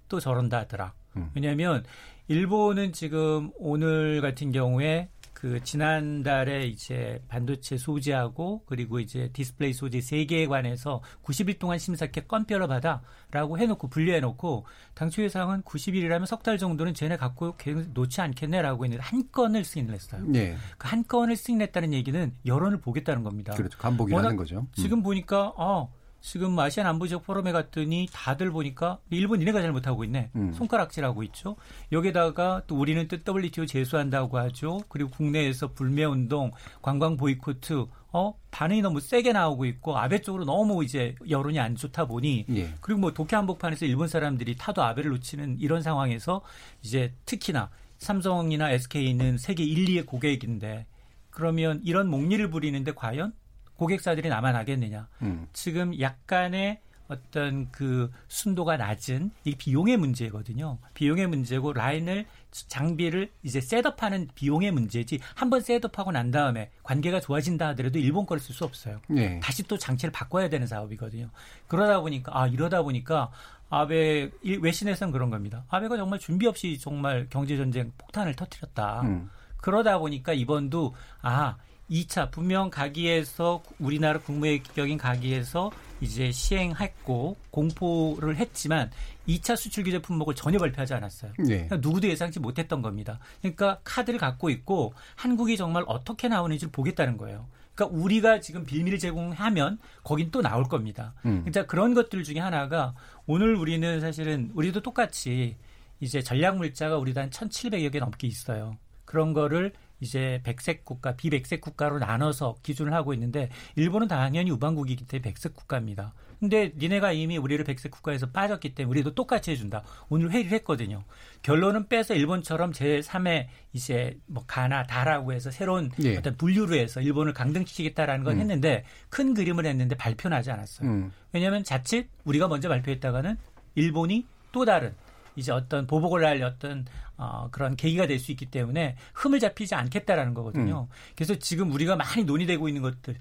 [0.10, 0.94] 또 저런다 하더라.
[1.18, 1.32] 음.
[1.34, 1.84] 왜냐하면
[2.28, 10.24] 일본은 지금 오늘 같은 경우에 그 지난달에 이제 반도체 소재하고 그리고 이제 디스플레이 소재 세
[10.26, 14.66] 개에 관해서 90일 동안 심사를 건별로 받아라고 해놓고 분리해놓고
[14.96, 17.56] 당초 예상은 90일이라면 석 달 정도는 쟤네 갖고
[17.94, 20.24] 놀지 않겠네라고 했는데 한 건을 승인을 했어요.
[20.26, 20.56] 네.
[20.78, 23.54] 그 한 건을 승인했다는 얘기는 여론을 보겠다는 겁니다.
[23.56, 23.78] 그렇죠.
[23.78, 24.60] 간보기라는 거죠.
[24.60, 24.68] 음.
[24.74, 25.92] 지금 보니까 어
[26.26, 30.32] 지금 아시안 안보지역 포럼에 갔더니 다들 보니까 일본 니네가 잘 못하고 있네.
[30.36, 30.52] 음.
[30.54, 31.56] 손가락질하고 있죠.
[31.92, 34.80] 여기다가 또 우리는 또 WTO 제소한다고 하죠.
[34.90, 36.52] 그리고 국내에서 불매운동,
[36.82, 42.06] 관광 보이코트, 어 반응이 너무 세게 나오고 있고 아베 쪽으로 너무 이제 여론이 안 좋다
[42.06, 42.74] 보니 예.
[42.82, 46.42] 그리고 뭐 독해 한복판에서 일본 사람들이 타도 아베를 놓치는 이런 상황에서
[46.82, 47.70] 이제 특히나
[48.00, 50.88] 삼성이나 SK는 세계 1, 2의 고객인데
[51.30, 53.34] 그러면 이런 몽니를 부리는데 과연
[53.78, 55.08] 고객사들이 남아나겠느냐.
[55.22, 55.48] 음.
[55.54, 60.80] 지금 약간의 어떤 그 순도가 낮은 이 비용의 문제거든요.
[60.96, 66.72] 비용의 문제고 라인을 장비를 이제 set up하는 비용의 문제지 한 번 set up하고 난 다음에
[66.82, 69.02] 관계가 좋아진다 하더라도 일본 거를 쓸 수 없어요.
[69.08, 69.40] 네.
[69.40, 71.30] 다시 또 장치를 바꿔야 되는 사업이거든요.
[71.68, 73.30] 그러다 보니까 아 이러다 보니까
[73.70, 75.64] 아베 외신에서는 그런 겁니다.
[75.70, 79.02] 아베가 정말 준비 없이 정말 경제 전쟁 폭탄을 터뜨렸다.
[79.02, 79.30] 음.
[79.58, 81.58] 그러다 보니까 이번도 아
[81.90, 85.72] 2차 분명 가기에서 우리나라 국무회격인 가기에서
[86.02, 88.92] 이제 시행했고 공포를 했지만
[89.28, 91.32] 2차 수출 규제 품목을 전혀 발표하지 않았어요.
[91.40, 91.46] 네.
[91.46, 93.20] 그러니까 누구도 예상치 못했던 겁니다.
[93.42, 97.48] 그러니까 카드를 갖고 있고 한국이 정말 어떻게 나오는지를 보겠다는 거예요.
[97.76, 101.14] 그러니까 우리가 지금 빌미를 제공하면 거긴 또 나올 겁니다.
[101.26, 101.44] 음.
[101.44, 105.58] 그러니까 그런 것들 중에 하나가 오늘 우리는 사실은 우리도 똑같이
[106.00, 108.78] 이제 전략 물자가 우리도 한 1,700여 개 넘게 있어요.
[109.06, 109.74] 그런 거를
[110.06, 116.14] 이제 백색 국가, 비백색 국가로 나눠서 기준을 하고 있는데 일본은 당연히 우방국이기 때문에 백색 국가입니다.
[116.40, 119.84] 근데 니네가 이미 우리를 백색 국가에서 빠졌기 때문에 우리도 똑같이 해준다.
[120.10, 121.04] 오늘 회의를 했거든요.
[121.42, 126.18] 결론은 빼서 일본처럼 제3의 이제 뭐 가나 다라고 해서 새로운 예.
[126.18, 128.40] 어떤 분류로 해서 일본을 강등시키겠다라는 건 음.
[128.42, 130.88] 했는데 큰 그림을 했는데 발표는 하지 않았어요.
[130.88, 131.12] 음.
[131.32, 133.38] 왜냐하면 자칫 우리가 먼저 발표했다가는
[133.76, 134.94] 일본이 또 다른
[135.36, 136.86] 이제 어떤 보복을 할 어떤
[137.18, 140.88] 어, 그런 계기가 될 수 있기 때문에 흠을 잡히지 않겠다라는 거거든요.
[140.90, 140.96] 음.
[141.16, 143.16] 그래서 지금 우리가 많이 논의되고 있는 것들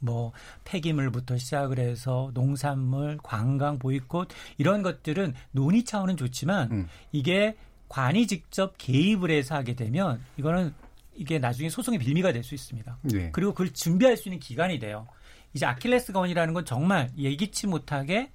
[0.00, 0.32] 뭐
[0.64, 4.28] 폐기물부터 시작을 해서 농산물, 관광, 보이콧
[4.58, 6.88] 이런 것들은 논의 차원은 좋지만 음.
[7.12, 7.56] 이게
[7.88, 10.74] 관이 직접 개입을 해서 하게 되면 이거는
[11.14, 12.98] 이게 나중에 소송의 빌미가 될 수 있습니다.
[13.02, 13.30] 네.
[13.32, 15.06] 그리고 그걸 준비할 수 있는 기간이 돼요.
[15.54, 18.32] 이제 아킬레스건이라는 건 정말 예기치 못하게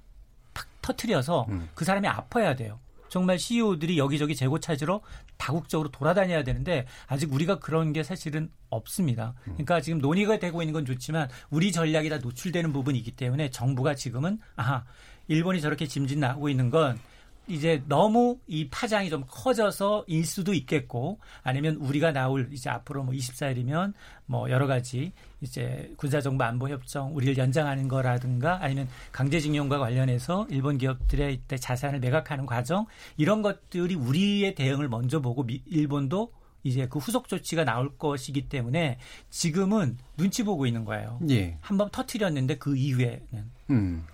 [0.54, 1.68] 탁 터트려서 음.
[1.74, 2.78] 그 사람이 아파야 돼요.
[3.08, 5.00] 정말 CEO들이 여기저기 재고 찾으러
[5.36, 9.34] 다국적으로 돌아다녀야 되는데 아직 우리가 그런 게 사실은 없습니다.
[9.46, 9.52] 음.
[9.54, 14.38] 그러니까 지금 논의가 되고 있는 건 좋지만 우리 전략이 다 노출되는 부분이기 때문에 정부가 지금은
[14.56, 14.84] 아하
[15.28, 16.98] 일본이 저렇게 짐진 나고 있는 건
[17.48, 23.14] 이제 너무 이 파장이 좀 커져서 일 수도 있겠고 아니면 우리가 나올 이제 앞으로 뭐
[23.14, 23.94] 24일이면
[24.26, 31.40] 뭐 여러 가지 이제 군사정보 안보 협정 우리를 연장하는 거라든가 아니면 강제징용과 관련해서 일본 기업들의
[31.58, 32.86] 자산을 매각하는 과정
[33.16, 36.32] 이런 것들이 우리의 대응을 먼저 보고 미, 일본도
[36.64, 38.98] 이제 그 후속 조치가 나올 것이기 때문에
[39.30, 41.18] 지금은 눈치 보고 있는 거예요.
[41.30, 41.56] 예.
[41.60, 43.50] 한번 터트렸는데 그 이후에는.
[43.70, 44.04] 음.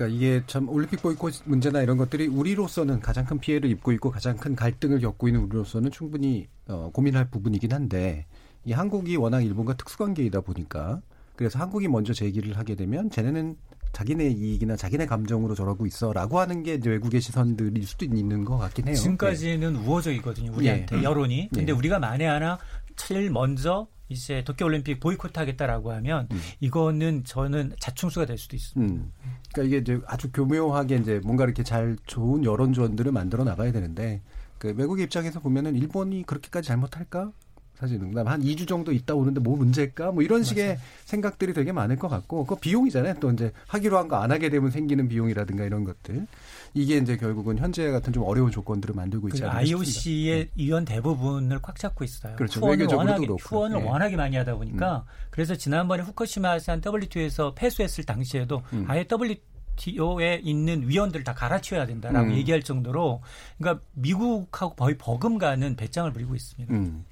[0.00, 4.36] 그러니까 이게 참 올림픽 보이콧 문제나 이런 것들이 우리로서는 가장 큰 피해를 입고 있고 가장
[4.38, 8.26] 큰 갈등을 겪고 있는 우리로서는 충분히 어, 고민할 부분이긴 한데
[8.64, 11.02] 이 한국이 워낙 일본과 특수관계이다 보니까
[11.36, 13.56] 그래서 한국이 먼저 제기를 하게 되면 쟤네는
[13.92, 18.94] 자기네 이익이나 자기네 감정으로 저러고 있어라고 하는 게 외국의 시선들일 수도 있는 것 같긴 해요.
[18.94, 19.78] 지금까지는 네.
[19.80, 20.52] 우호적이거든요.
[20.54, 21.02] 우리한테 예.
[21.02, 21.48] 여론이.
[21.52, 21.76] 근데 예.
[21.76, 22.58] 우리가 만에 하나
[23.06, 26.40] 제일 먼저 이제 도쿄올림픽 보이콧하겠다라고 하면 음.
[26.60, 28.94] 이거는 저는 자충수가 될 수도 있습니다.
[28.94, 29.12] 음.
[29.52, 34.20] 그러니까 이게 이제 아주 교묘하게 이제 뭔가 이렇게 잘 좋은 여론 조언들을 만들어 나가야 되는데
[34.58, 37.32] 그 외국의 입장에서 보면은 일본이 그렇게까지 잘못할까?
[37.76, 40.12] 사실 농담 한 2주 정도 있다 오는데 뭐 문제일까?
[40.12, 40.78] 뭐 이런 식의 맞아요.
[41.06, 43.14] 생각들이 되게 많을 것 같고 그 비용이잖아요.
[43.20, 46.26] 또 이제 하기로 한 거 안 하게 되면 생기는 비용이라든가 이런 것들.
[46.74, 50.50] 이게 이제 결국은 현재 같은 좀 어려운 조건들을 만들고 있지 않나 IOC의 네.
[50.56, 52.36] 위원 대부분을 꽉 잡고 있어요.
[52.36, 52.60] 그렇죠.
[52.60, 53.26] 후원을 워낙에.
[53.26, 53.84] 후원을 네.
[53.88, 55.28] 워낙에 많이 하다 보니까 음.
[55.30, 58.84] 그래서 지난번에 후쿠시마 아산 WTO에서 패소했을 당시에도 음.
[58.86, 62.36] 아예 WTO에 있는 위원들을 다 갈아치워야 된다라고 음.
[62.36, 63.22] 얘기할 정도로
[63.58, 66.72] 그러니까 미국하고 거의 버금가는 배짱을 부리고 있습니다.
[66.72, 67.04] 음.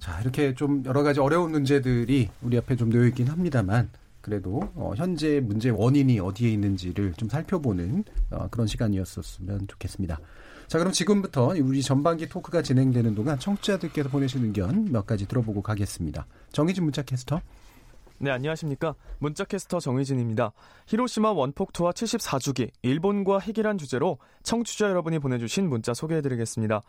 [0.00, 3.90] 자, 이렇게 좀 여러 가지 어려운 문제들이 우리 앞에 좀 놓여 있긴 합니다만
[4.20, 10.20] 그래도 어, 현재 문제 원인이 어디에 있는지를 좀 살펴보는 어, 그런 시간이었었으면 좋겠습니다.
[10.66, 16.26] 자, 그럼 지금부터 우리 전반기 토크가 진행되는 동안 청취자들께서 보내신 의견 몇 가지 들어보고 가겠습니다.
[16.52, 17.40] 정희진 문자 캐스터.
[18.22, 18.94] 네, 안녕하십니까.
[19.18, 20.52] 문자캐스터 정희진입니다.
[20.88, 26.82] 히로시마 원폭 투하 74주기, 일본과 핵이란 주제로 청취자 여러분이 보내주신 문자 소개해드리겠습니다.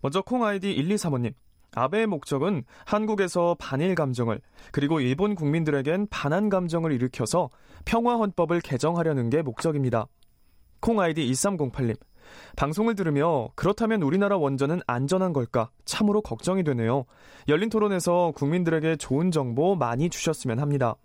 [0.00, 1.34] 먼저 콩 아이디 1235님.
[1.74, 4.40] 아베의 목적은 한국에서 반일 감정을
[4.72, 7.50] 그리고 일본 국민들에겐 반한 감정을 일으켜서
[7.84, 10.06] 평화 헌법을 개정하려는 게 목적입니다.
[10.80, 11.96] 콩 아이디 1308님.
[12.56, 17.04] 방송을 들으며 그렇다면 우리나라 원전은 안전한 걸까 참으로 걱정이 되네요.
[17.48, 20.96] 열린 토론에서 국민들에게 좋은 정보 많이 주셨으면 합니다.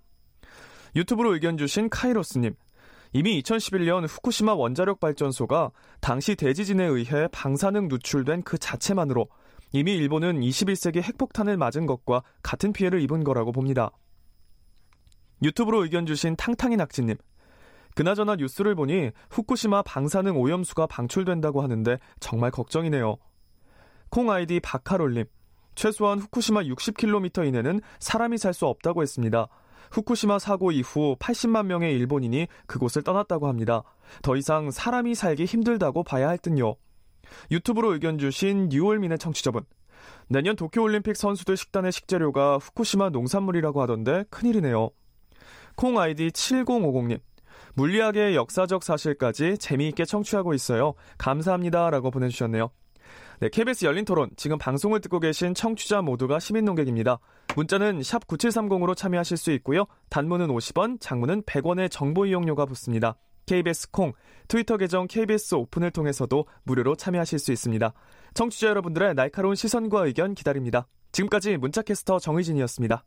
[0.95, 2.55] 유튜브로 의견 주신 카이로스님.
[3.13, 9.27] 이미 2011년 후쿠시마 원자력 발전소가 당시 대지진에 의해 방사능 누출된 그 자체만으로
[9.71, 13.91] 이미 일본은 21세기 핵폭탄을 맞은 것과 같은 피해를 입은 거라고 봅니다.
[15.43, 17.15] 유튜브로 의견 주신 탕탕이 낙지님.
[17.95, 23.17] 그나저나 뉴스를 보니 후쿠시마 방사능 오염수가 방출된다고 하는데 정말 걱정이네요.
[24.09, 25.25] 콩 아이디 바카롤님.
[25.75, 29.47] 최소한 후쿠시마 60km 이내는 사람이 살 수 없다고 했습니다.
[29.91, 33.83] 후쿠시마 사고 이후 80만 명의 일본인이 그곳을 떠났다고 합니다.
[34.21, 36.75] 더 이상 사람이 살기 힘들다고 봐야 할 듯요.
[37.51, 39.63] 유튜브로 의견 주신 뉴올민의 청취자분.
[40.27, 44.89] 내년 도쿄올림픽 선수들 식단의 식재료가 후쿠시마 농산물이라고 하던데 큰일이네요.
[45.75, 47.19] 콩 아이디 7050님.
[47.75, 50.93] 물리학의 역사적 사실까지 재미있게 청취하고 있어요.
[51.17, 51.89] 감사합니다.
[51.89, 52.71] 라고 보내주셨네요.
[53.39, 54.29] 네, KBS 열린 토론.
[54.37, 57.19] 지금 방송을 듣고 계신 청취자 모두가 시민 농객입니다.
[57.55, 59.85] 문자는 샵 9730으로 참여하실 수 있고요.
[60.09, 63.17] 단문은 50원, 장문은 100원의 정보 이용료가 붙습니다.
[63.51, 64.13] KBS 콩,
[64.47, 67.91] 트위터 계정 KBS 오픈을 통해서도 무료로 참여하실 수 있습니다.
[68.33, 70.87] 청취자 여러분들의 날카로운 시선과 의견 기다립니다.
[71.11, 73.03] 지금까지 문자캐스터 정의진이었습니다.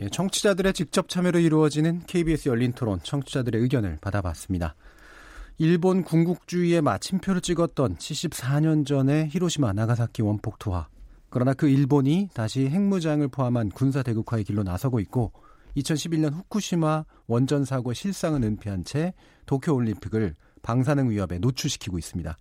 [0.00, 4.74] 예, 청취자들의 직접 참여로 이루어지는 KBS 열린 토론 청취자들의 의견을 받아봤습니다.
[5.56, 10.88] 일본 군국주의에 마침표를 찍었던 74년 전의 히로시마 나가사키 원폭 투하.
[11.30, 15.32] 그러나 그 일본이 다시 핵무장을 포함한 군사 대국화의 길로 나서고 있고
[15.76, 19.14] 2011년 후쿠시마 원전 사고 실상은 은폐한 채
[19.46, 22.36] 도쿄 올림픽을 방사능 위협에 노출시키고 있습니다.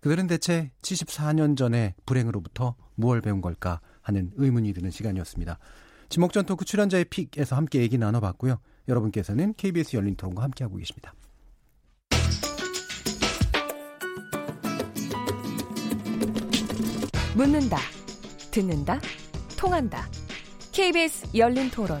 [0.00, 5.58] 그들은 대체 74년 전의 불행으로부터 무엇을 배운 걸까 하는 의문이 드는 시간이었습니다.
[6.08, 8.58] 지목전 토크 출연자의 픽에서 함께 얘기 나눠봤고요.
[8.88, 11.14] 여러분께서는 KBS 열린 토론과 함께하고 계십니다.
[17.36, 17.78] 묻는다,
[18.50, 19.00] 듣는다,
[19.56, 20.08] 통한다.
[20.72, 22.00] KBS 열린 토론.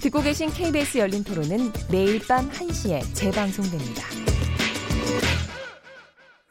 [0.00, 1.58] 듣고 계신 KBS 열린 토론은
[1.90, 4.02] 매일 밤 1시에 재방송됩니다.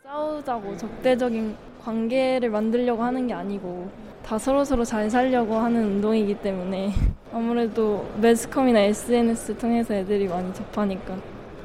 [0.04, 3.90] 싸우자고 적대적인 관계를 만들려고 하는 게 아니고
[4.24, 6.94] 다 서로서로 잘 살려고 하는 운동이기 때문에
[7.34, 11.18] 아무래도 매스컴이나 SNS 통해서 애들이 많이 접하니까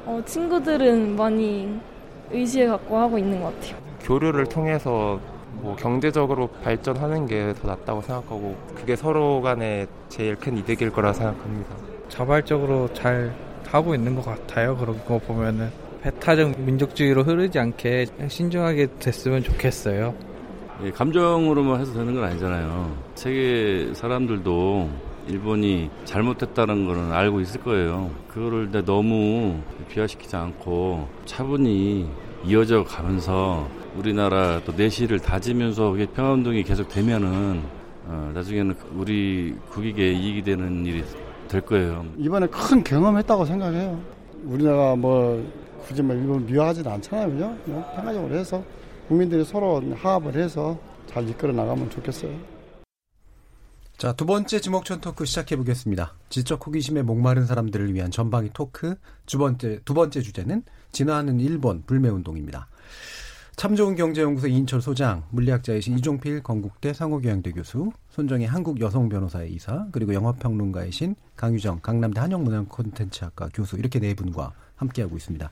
[0.05, 1.79] 어, 친구들은 많이
[2.31, 3.77] 의식을 갖고 하고 있는 것 같아요.
[4.01, 5.19] 교류를 통해서
[5.65, 11.75] 뭐 경제적으로 발전하는 게 더 낫다고 생각하고 그게 서로 간에 제일 큰 이득일 거라 생각합니다.
[12.07, 13.33] 자발적으로 잘
[13.67, 14.77] 하고 있는 것 같아요.
[14.77, 15.71] 그런 거 보면은
[16.03, 20.13] 배타적 민족주의로 흐르지 않게 신중하게 됐으면 좋겠어요.
[20.83, 22.95] 예, 감정으로만 해서 되는 건 아니잖아요.
[23.15, 24.89] 세계 사람들도
[25.27, 28.11] 일본이 잘못했다는 거는 알고 있을 거예요.
[28.27, 29.57] 그거를 너무
[29.89, 32.07] 비하시키지 않고 차분히
[32.45, 37.63] 이어져 가면서 우리나라 또 내실을 다지면서 그게 평화운동이 계속 되면은
[38.07, 41.03] 어, 나중에는 우리 국익에 이익이 되는 일이
[41.47, 42.05] 될 거예요.
[42.17, 43.99] 이번에 큰 경험했다고 생각해요.
[44.43, 45.43] 우리나라 뭐
[45.87, 47.57] 굳이 뭐 일본 미워하지는 않잖아요, 그죠?
[47.65, 48.63] 뭐 평화적으로 해서
[49.07, 50.77] 국민들이 서로 화합을 해서
[51.07, 52.55] 잘 이끌어 나가면 좋겠어요.
[53.97, 56.15] 자, 두 번째 지목전 토크 시작해 보겠습니다.
[56.29, 58.95] 지적 호기심에 목마른 사람들을 위한 전방위 토크.
[59.25, 62.67] 두 번째, 두 번째 주제는 진화하는 일본 불매운동입니다.
[63.55, 69.87] 참 좋은 경제연구소 인철 소장, 물리학자이신 이종필 건국대 상호교양대 교수, 손정희 한국 여성 변호사의 이사,
[69.93, 75.49] 그리고 영화평론가이신 강유정 강남대 한영문화 콘텐츠학과 교수 이렇게 네 분과 함께하고 있습니다.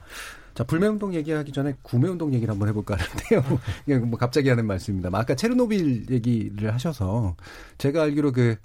[0.53, 3.59] 자, 불매운동 얘기하기 전에 구매운동 얘기를 한번 해볼까 하는데요.
[3.85, 5.09] 그냥 뭐 갑자기 하는 말씀입니다.
[5.13, 7.37] 아까 체르노빌 얘기를 하셔서
[7.77, 8.57] 제가 알기로 그,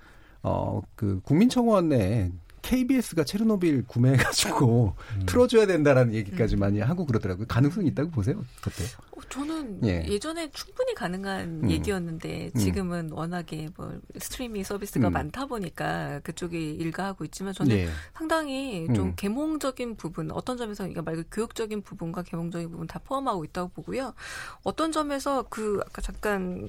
[0.43, 2.33] 어, 그 국민청원에
[2.69, 5.27] KBS가 체르노빌 구매해가지고 음.
[5.27, 6.61] 틀어줘야 된다라는 얘기까지 음.
[6.61, 7.47] 많이 하고 그러더라고요.
[7.47, 8.45] 가능성이 있다고 보세요?
[8.67, 8.89] 어때요?
[9.13, 10.19] 어, 저는 예.
[10.19, 11.71] 전에 충분히 가능한 음.
[11.71, 12.59] 얘기였는데 음.
[12.59, 15.13] 지금은 워낙에 뭐 스트리밍 서비스가 음.
[15.13, 17.89] 많다 보니까 그쪽이 일가하고 있지만 저는 예.
[18.15, 19.13] 상당히 좀 음.
[19.17, 24.15] 계몽적인 부분 어떤 점에서 그러니까 말 그대로 교육적인 부분과 계몽적인 부분 다 포함하고 있다고 보고요.
[24.63, 26.69] 어떤 점에서 그 아까 잠깐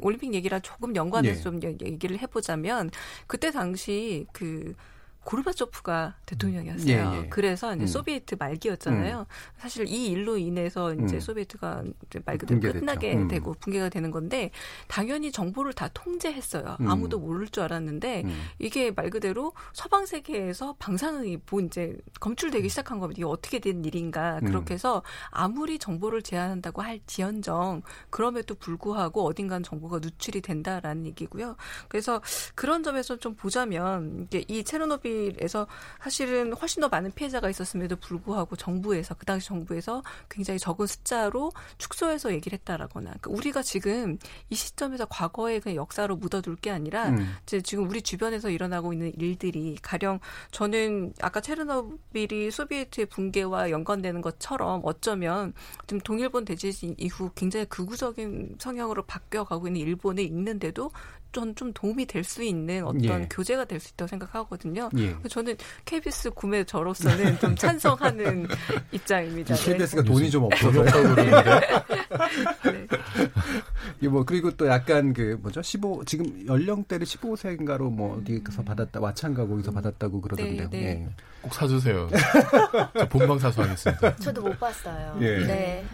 [0.00, 1.42] 올림픽 얘기랑 조금 연관해서 예.
[1.42, 2.90] 좀 얘기를 해보자면
[3.26, 4.74] 그때 당시 그
[5.24, 6.88] 고르바초프가 대통령이었어요.
[6.88, 7.28] 예, 예.
[7.28, 7.86] 그래서 이제 음.
[7.86, 9.20] 소비에트 말기였잖아요.
[9.20, 9.24] 음.
[9.58, 11.20] 사실 이 일로 인해서 이제 음.
[11.20, 12.80] 소비에트가 이제 말 그대로 붕괴됐죠.
[12.80, 13.28] 끝나게 음.
[13.28, 14.50] 되고 붕괴가 되는 건데
[14.88, 16.78] 당연히 정보를 다 통제했어요.
[16.80, 16.88] 음.
[16.88, 18.42] 아무도 모를 줄 알았는데 음.
[18.58, 23.18] 이게 말 그대로 서방 세계에서 방사능이 뭐 이제 검출되기 시작한 겁니다.
[23.18, 29.98] 이게 어떻게 된 일인가 그렇게 해서 아무리 정보를 제한한다고 할 지연정 그럼에도 불구하고 어딘가는 정보가
[29.98, 31.56] 누출이 된다라는 얘기고요.
[31.88, 32.22] 그래서
[32.54, 35.66] 그런 점에서 좀 보자면 이게 이 체르노빌 에서
[36.00, 42.32] 사실은 훨씬 더 많은 피해자가 있었음에도 불구하고 정부에서 그 당시 정부에서 굉장히 적은 숫자로 축소해서
[42.32, 47.36] 얘기를 했다라거나 그러니까 우리가 지금 이 시점에서 과거의 그 역사로 묻어둘 게 아니라 음.
[47.42, 54.80] 이제 지금 우리 주변에서 일어나고 있는 일들이 가령 저는 아까 체르노빌이 소비에트의 붕괴와 연관되는 것처럼
[54.84, 55.52] 어쩌면
[55.86, 60.90] 지금 동일본 대지진 이후 굉장히 극우적인 성향으로 바뀌어가고 있는 일본에 있는데도
[61.32, 63.26] 좀, 좀 도움이 될 수 있는 어떤 예.
[63.30, 64.90] 교재가 될 수 있다고 생각하거든요.
[64.98, 65.16] 예.
[65.28, 68.46] 저는 KBS 구매 저로서는 좀 찬성하는
[68.92, 69.54] 입장입니다.
[69.54, 70.08] KBS가 네.
[70.08, 71.30] 돈이 좀 없어서 그러는데.
[74.00, 74.08] 네.
[74.08, 75.62] 뭐 그리고 또 약간 그 뭐죠?
[75.62, 80.68] 15 지금 연령대를 15세인가로 뭐 어디서 받았다 와찬가 거기서 받았다고 그러던데요.
[80.70, 80.86] 네, 네.
[80.86, 81.08] 예.
[81.42, 82.08] 꼭 사주세요.
[82.98, 84.16] 저 본방 사수하겠습니다.
[84.16, 85.16] 저도 못 봤어요.
[85.20, 85.38] 예.
[85.46, 85.84] 네.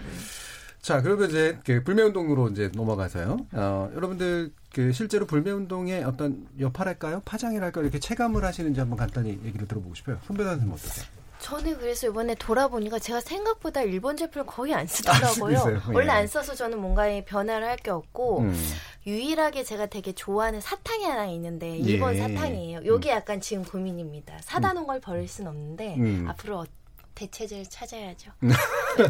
[0.87, 3.39] 자, 그러면 이제 그 불매운동으로 이제 넘어가서요.
[3.55, 7.22] 어, 여러분들 그 실제로 불매운동의 어떤 여파랄까요?
[7.24, 7.82] 파장이랄까요?
[7.82, 10.20] 이렇게 체감을 하시는지 한번 간단히 얘기를 들어보고 싶어요.
[10.28, 11.07] 손배단 선생님 어떠세요?
[11.41, 15.59] 저는 그래서 이번에 돌아보니까 제가 생각보다 일본 제품을 거의 안 쓰더라고요.
[15.59, 18.55] 아, 원래 안 써서 저는 뭔가 변화를 할 게 없고 음.
[19.09, 22.18] 유일하게 제가 되게 좋아하는 사탕이 하나 있는데 일본 예.
[22.20, 22.87] 사탕이에요.
[22.87, 24.37] 요게 약간 지금 고민입니다.
[24.41, 26.26] 사다 놓은 걸 버릴 순 없는데 음.
[26.28, 26.64] 앞으로
[27.16, 28.31] 대체재를 찾아야죠.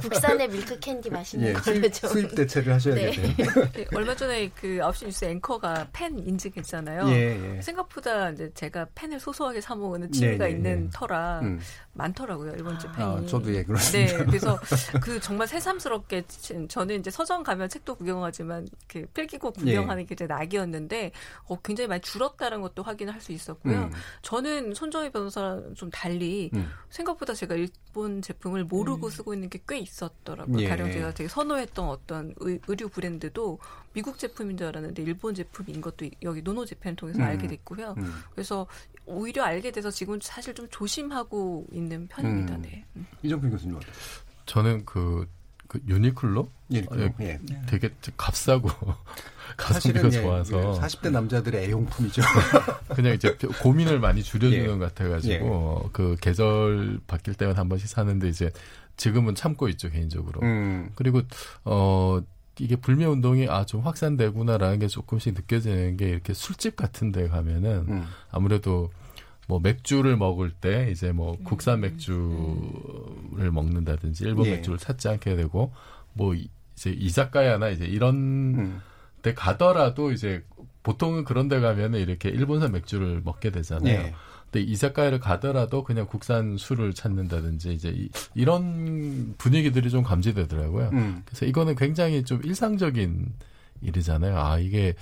[0.00, 3.36] 국산의 밀크 캔디 맛있는 예, 걸로 수입, 수입 대체를 하셔야겠네요.
[3.72, 3.86] 네.
[3.94, 7.08] 얼마 전에 그 9시 뉴스 앵커가 펜 인증했잖아요.
[7.08, 7.60] 예, 예.
[7.62, 10.90] 생각보다 이제 제가 펜을 소소하게 사 먹는 취미가 예, 예, 있는 예.
[10.94, 11.60] 터라 음.
[11.92, 13.04] 많더라고요 일본제 펜이.
[13.04, 14.18] 아, 저도 예 그렇습니다.
[14.18, 14.58] 네, 그래서
[15.02, 20.06] 그 정말 새삼스럽게 지- 저는 이제 서점 가면 책도 구경하지만 그 필기구 구경하는 예.
[20.06, 21.10] 게 제 낙이었는데
[21.48, 23.74] 어, 굉장히 많이 줄었다는 것도 확인을 할 수 있었고요.
[23.84, 23.90] 음.
[24.22, 26.70] 저는 손정희 변호사랑 좀 달리 음.
[26.90, 30.60] 생각보다 제가 일본 제품을 모르고 쓰고 있는 게 꽤 있었더라고요.
[30.60, 30.68] 예.
[30.68, 33.58] 가령 제가 되게 선호했던 어떤 의, 류 브랜드도
[33.94, 37.24] 미국 제품인 줄 알았는데 일본 제품인 것도 여기 노노 재팬 통해서 음.
[37.24, 37.94] 알게 됐고요.
[37.96, 38.12] 음.
[38.32, 38.66] 그래서
[39.06, 42.56] 오히려 알게 돼서 지금 사실 좀 조심하고 있는 편입니다.
[42.56, 42.62] 음.
[42.62, 42.84] 네.
[43.22, 43.92] 이정필 교수님 어때요?
[44.44, 45.26] 저는 그,
[45.68, 46.48] 그 유니클로?
[46.70, 47.62] 유니클로, 예, 예.
[47.66, 48.68] 되게 값싸고
[49.56, 52.22] 가성비가 예, 좋아서 예, 40대 남자들의 애용품이죠.
[52.94, 54.66] 그냥 이제 고민을 많이 줄여주는 예.
[54.66, 58.50] 것 같아가지고 그 계절 바뀔 때만 한 번씩 사는데 이제
[58.96, 60.40] 지금은 참고 있죠 개인적으로.
[60.42, 60.90] 음.
[60.94, 61.22] 그리고
[61.64, 62.20] 어
[62.58, 67.84] 이게 불매 운동이 아 좀 확산되구나라는 게 조금씩 느껴지는 게 이렇게 술집 같은 데 가면은
[67.88, 68.06] 음.
[68.30, 68.90] 아무래도
[69.46, 74.50] 뭐 맥주를 먹을 때 이제 뭐 국산 맥주를 먹는다든지 일본 예.
[74.52, 75.72] 맥주를 찾지 않게 되고
[76.12, 78.80] 뭐 이- 이제 이자카야나 이제 이런 음.
[79.22, 80.44] 데 가더라도 이제
[80.82, 83.92] 보통은 그런 데 가면은 이렇게 일본산 맥주를 먹게 되잖아요.
[83.94, 84.14] 예.
[84.50, 90.90] 근데 이자카야를 가더라도 그냥 국산 술을 찾는다든지 이제 이, 이런 분위기들이 좀 감지되더라고요.
[90.92, 91.22] 음.
[91.24, 93.32] 그래서 이거는 굉장히 좀 일상적인
[93.82, 94.38] 일이잖아요.
[94.38, 94.94] 아, 이게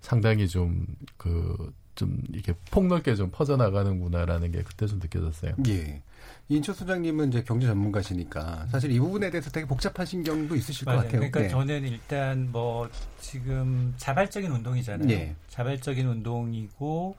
[0.00, 0.86] 상당히 좀
[1.16, 5.54] 그, 좀 이렇게 폭넓게 좀 퍼져나가는구나라는 게 그때 좀 느껴졌어요.
[5.68, 6.02] 예.
[6.48, 11.02] 인초 소장님은 이제 경제 전문가시니까 사실 이 부분에 대해서 되게 복잡한 신경도 있으실 것 맞아요.
[11.04, 11.20] 같아요.
[11.20, 11.48] 그러니까 네.
[11.48, 12.88] 저는 일단 뭐
[13.20, 15.10] 지금 자발적인 운동이잖아요.
[15.10, 15.36] 예.
[15.48, 17.16] 자발적인 운동이고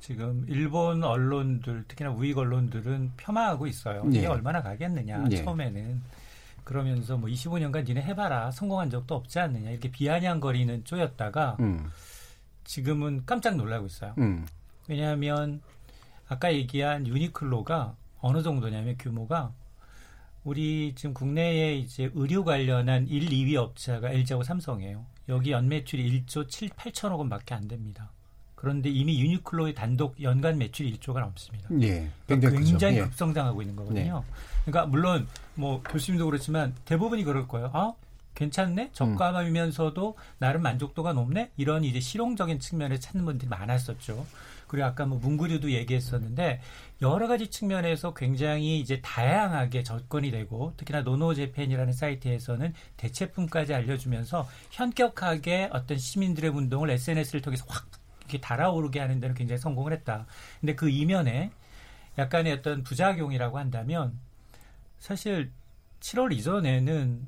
[0.00, 4.04] 지금 일본 언론들 특히나 우익 언론들은 폄하하고 있어요.
[4.08, 4.26] 이게 예.
[4.26, 5.36] 얼마나 가겠느냐 예.
[5.36, 6.02] 처음에는
[6.64, 11.90] 그러면서 뭐 25년간 니네 해봐라 성공한 적도 없지 않느냐 이렇게 비아냥거리는 쪼였다가 음.
[12.64, 14.14] 지금은 깜짝 놀라고 있어요.
[14.18, 14.46] 음.
[14.88, 15.60] 왜냐하면
[16.28, 19.52] 아까 얘기한 유니클로가 어느 정도냐면 규모가
[20.44, 25.04] 우리 지금 국내에 이제 의료 관련한 1, 2위 업체가 LG하고 삼성이에요.
[25.30, 28.10] 여기 연매출이 1조 7, 8천억 원밖에 안 됩니다.
[28.54, 31.68] 그런데 이미 유니클로의 단독 연간 매출이 1조가 넘습니다.
[31.82, 32.08] 예.
[32.26, 32.96] 그러니까 굉장히 굉장히.
[32.96, 33.00] 예.
[33.02, 34.24] 급성장하고 있는 거거든요.
[34.64, 37.70] 그러니까 물론 뭐 교수님도 그렇지만 대부분이 그럴 거예요.
[37.74, 37.92] 아
[38.34, 44.26] 괜찮네, 저가면서도 나름 만족도가 높네 이런 이제 실용적인 측면을 찾는 분들이 많았었죠.
[44.66, 46.60] 그리고 아까 뭐 문구류도 얘기했었는데
[47.00, 55.98] 여러 가지 측면에서 굉장히 이제 다양하게 접근이 되고 특히나 노노재팬이라는 사이트에서는 대체품까지 알려주면서 현격하게 어떤
[55.98, 57.86] 시민들의 운동을 SNS를 통해서 확
[58.20, 60.26] 이렇게 달아오르게 하는 데는 굉장히 성공을 했다.
[60.60, 61.50] 근데 그 이면에
[62.18, 64.18] 약간의 어떤 부작용이라고 한다면
[64.98, 65.52] 사실
[66.00, 67.26] 7월 이전에는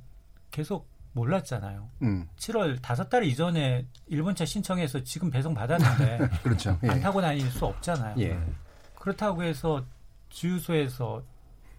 [0.51, 1.89] 계속 몰랐잖아요.
[2.03, 2.29] 음.
[2.37, 6.79] 7월 다섯 달 이전에 일본차 신청해서 지금 배송 받았는데 그렇죠.
[6.85, 6.91] 예.
[6.91, 8.15] 안 타고 다닐 수 없잖아요.
[8.19, 8.39] 예.
[8.95, 9.85] 그렇다고 해서
[10.29, 11.23] 주유소에서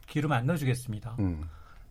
[0.07, 1.15] 기름 안 넣어주겠습니다.
[1.19, 1.47] 음.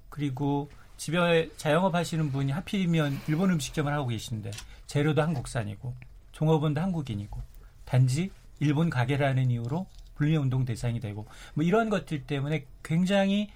[0.08, 4.50] 그리고 집에 자영업 하시는 분이 하필이면 일본 음식점을 하고 계신데
[4.86, 5.94] 재료도 한국산이고
[6.32, 7.40] 종업원도 한국인이고
[7.84, 9.86] 단지 일본 가게라는 이유로
[10.16, 13.50] 불매운동 대상이 되고 뭐 이런 것들 때문에 굉장히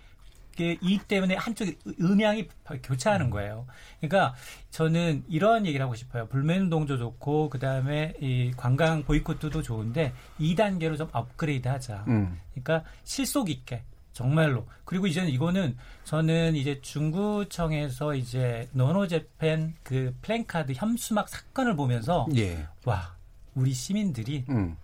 [0.82, 2.48] 이익 때문에 한쪽에 음향이
[2.82, 3.66] 교차하는 거예요.
[4.00, 4.34] 그러니까
[4.70, 6.26] 저는 이런 얘기를 하고 싶어요.
[6.28, 12.04] 불매운동도 좋고 그다음에 이 관광 보이콧도 좋은데 2단계로 좀 업그레이드 하자.
[12.08, 12.38] 음.
[12.52, 13.82] 그러니까 실속 있게
[14.12, 22.66] 정말로 그리고 이제는 이거는 저는 이제 중구청에서 이제 노노재팬 그 플랜카드 현수막 사건을 보면서 예.
[22.84, 23.14] 와
[23.54, 24.76] 우리 시민들이 음.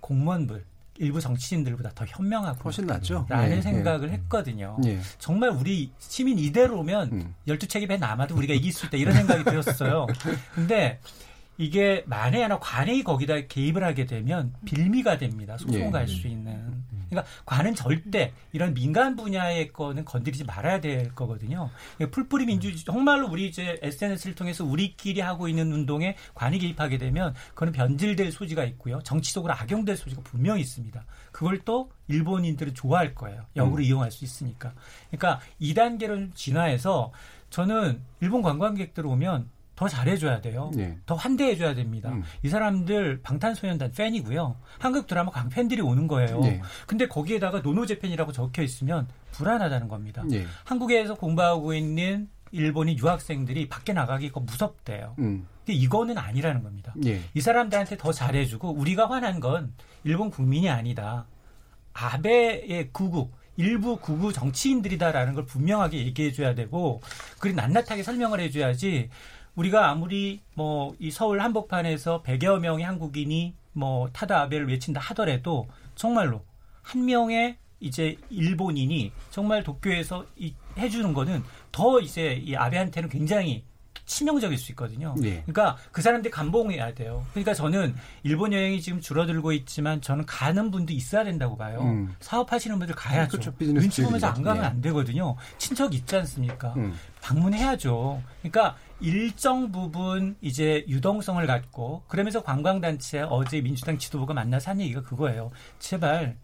[0.00, 0.64] 공무원들
[0.98, 3.26] 일부 정치인들보다 더 현명하고 훨씬 낫죠.
[3.28, 4.12] 라는 예, 생각을 예.
[4.14, 4.76] 했거든요.
[4.86, 4.98] 예.
[5.18, 7.34] 정말 우리 시민 이대로면 음.
[7.46, 10.06] 열두 책이 배 남아도 우리가 이길 수 있다 이런 생각이 들었어요.
[10.54, 11.00] 근데
[11.56, 15.56] 이게 만에 하나 관행이 거기다 개입을 하게 되면 빌미가 됩니다.
[15.56, 15.90] 소송 예.
[15.90, 16.84] 갈수 있는.
[17.08, 21.70] 그러니까 관은 절대 이런 민간 분야의 거는 건드리지 말아야 될 거거든요.
[21.96, 27.34] 그러니까 풀뿌리 민주주의 정말로 우리 이제 SNS를 통해서 우리끼리 하고 있는 운동에 관이 개입하게 되면
[27.50, 29.00] 그거는 변질될 소지가 있고요.
[29.04, 31.04] 정치적으로 악용될 소지가 분명히 있습니다.
[31.30, 33.44] 그걸 또 일본인들은 좋아할 거예요.
[33.56, 33.82] 역으로 음.
[33.82, 34.72] 이용할 수 있으니까.
[35.10, 37.12] 그러니까 2단계로 진화해서
[37.50, 40.70] 저는 일본 관광객들 오면 더 잘해줘야 돼요.
[40.78, 40.98] 예.
[41.06, 42.10] 더 환대해줘야 됩니다.
[42.10, 42.22] 음.
[42.42, 44.56] 이 사람들 방탄소년단 팬이고요.
[44.78, 46.40] 한국 드라마 광팬들이 오는 거예요.
[46.44, 46.62] 예.
[46.86, 50.24] 근데 거기에다가 노노재팬이라고 적혀 있으면 불안하다는 겁니다.
[50.32, 50.46] 예.
[50.64, 55.16] 한국에서 공부하고 있는 일본인 유학생들이 밖에 나가기가 무섭대요.
[55.18, 55.46] 음.
[55.58, 56.94] 근데 이거는 아니라는 겁니다.
[57.04, 57.20] 예.
[57.34, 61.26] 이 사람들한테 더 잘해주고 우리가 화난 건 일본 국민이 아니다.
[61.94, 67.00] 아베의 구국 일부 구구 정치인들이다라는 걸 분명하게 얘기해줘야 되고
[67.38, 69.10] 그리고 낱낱하게 설명을 해줘야지
[69.56, 76.44] 우리가 아무리 뭐 이 서울 한복판에서 100여 명의 한국인이 뭐 타다 아베를 외친다 하더라도 정말로
[76.82, 81.42] 한 명의 이제 일본인이 정말 도쿄에서 이 해주는 거는
[81.72, 83.64] 더 이제 이 아베한테는 굉장히
[84.06, 85.14] 치명적일 수 있거든요.
[85.18, 85.42] 네.
[85.46, 87.24] 그러니까 그 사람들이 감봉해야 돼요.
[87.30, 91.80] 그러니까 저는 일본 여행이 지금 줄어들고 있지만 저는 가는 분도 있어야 된다고 봐요.
[91.80, 92.14] 음.
[92.20, 93.30] 사업하시는 분들 가야죠.
[93.38, 93.54] 그렇죠.
[93.58, 94.68] 눈치 보면서 안 가면 네.
[94.68, 95.36] 안 되거든요.
[95.56, 96.74] 친척 있지 않습니까?
[96.76, 96.94] 음.
[97.22, 98.22] 방문해야죠.
[98.42, 105.50] 그러니까 일정 부분 이제 유동성을 갖고 그러면서 관광단체 어제 민주당 지도부가 만나서 한 얘기가 그거예요.
[105.78, 106.36] 제발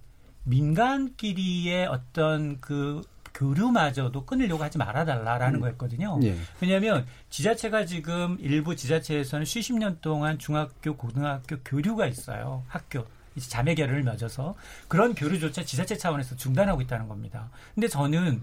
[0.44, 5.60] 민간끼리의 어떤 그 교류마저도 끊으려고 하지 말아달라라는 음.
[5.60, 6.18] 거였거든요.
[6.24, 6.36] 예.
[6.60, 12.64] 왜냐하면 지자체가 지금 일부 지자체에서는 수십 년 동안 중학교, 고등학교 교류가 있어요.
[12.68, 13.06] 학교.
[13.36, 14.56] 이제 자매 결연을 맺어서
[14.88, 17.48] 그런 교류조차 지자체 차원에서 중단하고 있다는 겁니다.
[17.74, 18.42] 근데 저는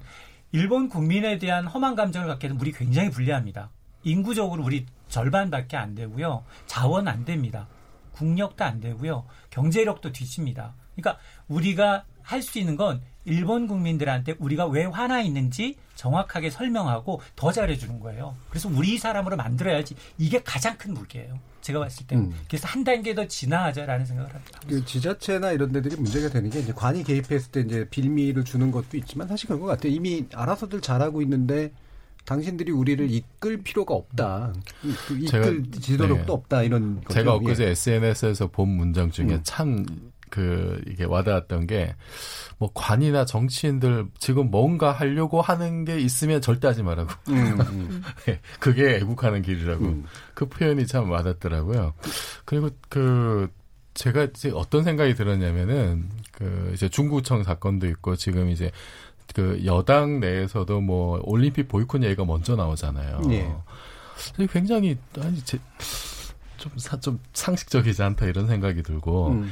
[0.53, 3.69] 일본 국민에 대한 험한 감정을 갖게 되면 우리 굉장히 불리합니다.
[4.07, 6.43] 인구적으로 우리 절반밖에 안 되고요.
[6.65, 7.67] 자원 안 됩니다.
[8.13, 9.25] 국력도 안 되고요.
[9.49, 10.73] 경제력도 뒤집니다.
[10.95, 17.51] 그러니까 우리가 할 수 있는 건 일본 국민들한테 우리가 왜 화나 있는지 정확하게 설명하고 더
[17.51, 18.35] 잘해주는 거예요.
[18.49, 21.39] 그래서 우리 사람으로 만들어야지 이게 가장 큰 무게예요.
[21.61, 22.15] 제가 봤을 때.
[22.15, 22.33] 음.
[22.47, 24.59] 그래서 한 단계 더 진화하자라는 생각을 합니다.
[24.67, 28.97] 그 지자체나 이런 데들이 문제가 되는 게 이제 관이 개입했을 때 이제 빌미를 주는 것도
[28.97, 29.91] 있지만 사실 그런 것 같아요.
[29.91, 31.71] 이미 알아서들 잘하고 있는데
[32.27, 34.53] 당신들이 우리를 이끌 필요가 없다.
[35.07, 36.31] 그 이끌 제가, 지도력도 네.
[36.31, 37.13] 없다 이런 거죠.
[37.13, 37.69] 제가 엊그제 예.
[37.69, 39.39] SNS에서 본 문장 중에 음.
[39.43, 39.85] 참
[40.29, 41.95] 그 이게 와닿았던 게
[42.59, 47.11] 뭐 관이나 정치인들 지금 뭔가 하려고 하는 게 있으면 절대 하지 말라고.
[47.29, 48.03] 음, 음.
[48.25, 49.85] 네, 그게 애국하는 길이라고.
[49.85, 50.05] 음.
[50.33, 51.93] 그 표현이 참 와닿더라고요.
[52.45, 53.47] 그리고 그
[53.93, 58.71] 제가 이제 어떤 생각이 들었냐면은 그 이제 중구청 사건도 있고 지금 이제
[59.33, 63.21] 그 여당 내에서도 뭐 올림픽 보이콧 얘기가 먼저 나오잖아요.
[63.21, 63.55] 네.
[64.51, 65.59] 굉장히 아니 제,
[66.57, 69.51] 좀, 사, 좀 상식적이지 않다 이런 생각이 들고 음.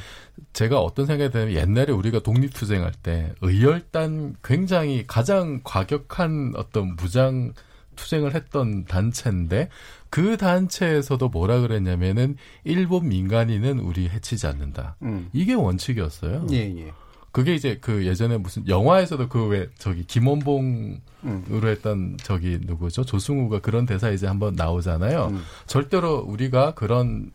[0.53, 7.53] 제가 어떤 생각이 드냐면 옛날에 우리가 독립투쟁할 때 의열단 굉장히 가장 과격한 어떤 무장
[7.95, 9.69] 투쟁을 했던 단체인데
[10.09, 14.97] 그 단체에서도 뭐라 그랬냐면은 일본 민간인은 우리 해치지 않는다.
[15.01, 15.29] 음.
[15.33, 16.47] 이게 원칙이었어요.
[16.51, 16.93] 예, 예.
[17.35, 21.61] 그게 이제 그 예전에 무슨 영화에서도 그 왜 저기 김원봉으로 음.
[21.65, 25.25] 했던 저기 누구죠 조승우가 그런 대사 이제 한번 나오잖아요.
[25.31, 25.43] 음.
[25.67, 27.33] 절대로 우리가 그런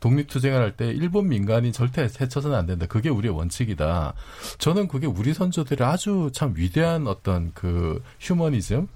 [0.00, 2.86] 독립투쟁을 할 때 일본 민간인 절대 해쳐서는 안 된다.
[2.86, 4.14] 그게 우리의 원칙이다.
[4.56, 8.88] 저는 그게 우리 선조들의 아주 참 위대한 어떤 그 휴머니즘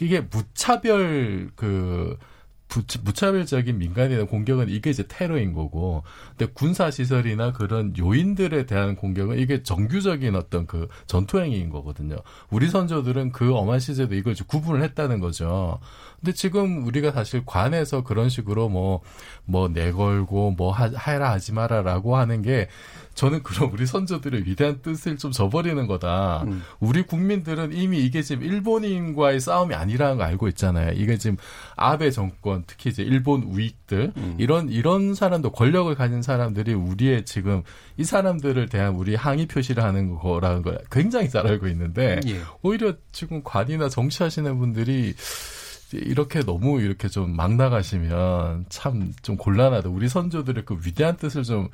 [0.00, 2.16] 이게 무차별 그
[3.02, 6.02] 무차별적인 민간에 대한 공격은 이게 이제 테러인 거고,
[6.36, 12.16] 근데 군사 시설이나 그런 요인들에 대한 공격은 이게 정규적인 어떤 그 전투 행위인 거거든요.
[12.50, 15.78] 우리 선조들은 그 엄한 시절에 이걸 구분을 했다는 거죠.
[16.20, 19.00] 근데 지금 우리가 사실 관에서 그런 식으로 뭐,
[19.44, 22.68] 뭐 내걸고 뭐 하, 해라 하지 마라라고 하는 게
[23.14, 26.44] 저는 그런 우리 선조들의 위대한 뜻을 좀 저버리는 거다.
[26.46, 26.62] 음.
[26.80, 30.92] 우리 국민들은 이미 이게 지금 일본인과의 싸움이 아니라는 거 알고 있잖아요.
[30.94, 31.36] 이게 지금
[31.76, 34.36] 아베 정권, 특히 이제 일본 우익들, 음.
[34.38, 37.62] 이런, 이런 사람도 권력을 가진 사람들이 우리의 지금
[37.96, 42.40] 이 사람들을 대한 우리 항의 표시를 하는 거라는 걸 굉장히 잘 알고 있는데, 예.
[42.62, 45.14] 오히려 지금 관이나 정치하시는 분들이
[45.92, 49.90] 이렇게 너무 이렇게 좀 막 나가시면 참 좀 곤란하다.
[49.90, 51.68] 우리 선조들의 그 위대한 뜻을 좀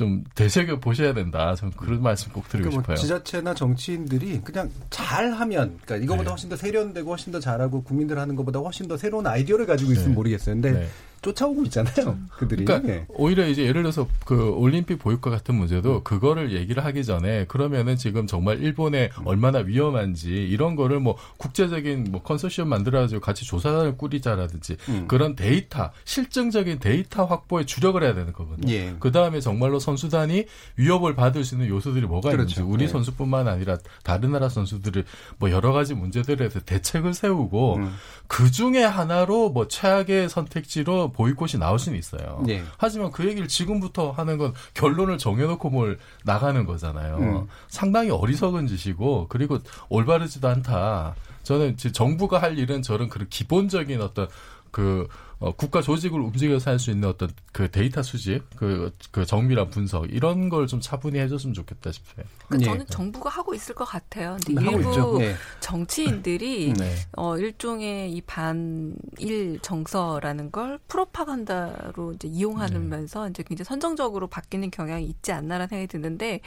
[0.00, 1.54] 좀 되새겨 보셔야 된다.
[1.54, 2.96] 저는 그런 말씀 꼭 드리고 그러니까 뭐 싶어요.
[2.96, 6.30] 지자체나 정치인들이 그냥 잘하면, 그러니까 이거보다 네.
[6.30, 10.08] 훨씬 더 세련되고 훨씬 더 잘하고 국민들 하는 것보다 훨씬 더 새로운 아이디어를 가지고 있으면
[10.08, 10.14] 네.
[10.14, 10.54] 모르겠어요.
[10.54, 10.88] 근데 네.
[11.22, 12.18] 쫓아오고 있잖아요.
[12.36, 12.64] 그들이.
[12.64, 13.04] 그러니까 네.
[13.08, 16.00] 오히려 이제 예를 들어서 그 올림픽 보이콧 같은 문제도 음.
[16.02, 19.26] 그거를 얘기를 하기 전에 그러면은 지금 정말 일본에 음.
[19.26, 25.04] 얼마나 위험한지 이런 거를 뭐 국제적인 뭐 컨소시엄 만들어가지고 같이 조사를 꾸리자라든지 음.
[25.08, 28.72] 그런 데이터 실증적인 데이터 확보에 주력을 해야 되는 거거든요.
[28.72, 28.94] 예.
[28.98, 30.46] 그 다음에 정말로 선수단이
[30.76, 32.60] 위협을 받을 수 있는 요소들이 뭐가 그렇죠.
[32.60, 32.92] 있는지 우리 네.
[32.92, 35.04] 선수뿐만 아니라 다른 나라 선수들을
[35.38, 37.94] 뭐 여러 가지 문제들에 대해서 대책을 세우고 음.
[38.26, 42.42] 그 중에 하나로 뭐 최악의 선택지로 보이콧이 나올 수는 있어요.
[42.46, 42.62] 네.
[42.78, 47.16] 하지만 그 얘기를 지금부터 하는 건 결론을 정해놓고 뭘 나가는 거잖아요.
[47.18, 47.46] 음.
[47.68, 49.58] 상당히 어리석은 짓이고 그리고
[49.88, 51.14] 올바르지도 않다.
[51.42, 54.28] 저는 정부가 할 일은 저런 그런 기본적인 어떤
[54.70, 55.08] 그
[55.40, 60.10] 어, 국가 조직을 움직여서 할 수 있는 어떤 그 데이터 수집, 그, 그 정밀한 분석
[60.12, 62.24] 이런 걸 좀 차분히 해줬으면 좋겠다 싶어요.
[62.46, 64.36] 그러니까 저는 정부가 하고 있을 것 같아요.
[64.46, 65.34] 근데 일부 네.
[65.60, 66.94] 정치인들이 네.
[67.16, 73.30] 어, 일종의 이 반일 정서라는 걸 프로파간다로 이제 이용하면서 네.
[73.30, 76.40] 이제 굉장히 선정적으로 바뀌는 경향이 있지 않나라는 생각이 드는데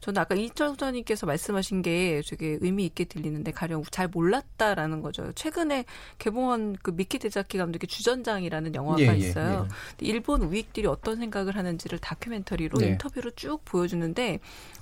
[0.00, 5.32] 저는 아까 이철 소장님께서 말씀하신 게 되게 의미 있게 들리는데 가령 잘 몰랐다라는 거죠.
[5.32, 5.84] 최근에
[6.18, 9.68] 개봉한 그 미키 데자키 감독의 주전장 이라는 영화가 예, 있어요.
[9.68, 10.08] 예, 예.
[10.08, 12.88] 일본 우익들이 어떤 생각을 하는지를 다큐멘터리로 네.
[12.88, 14.40] 인터뷰로 쭉 보여주는데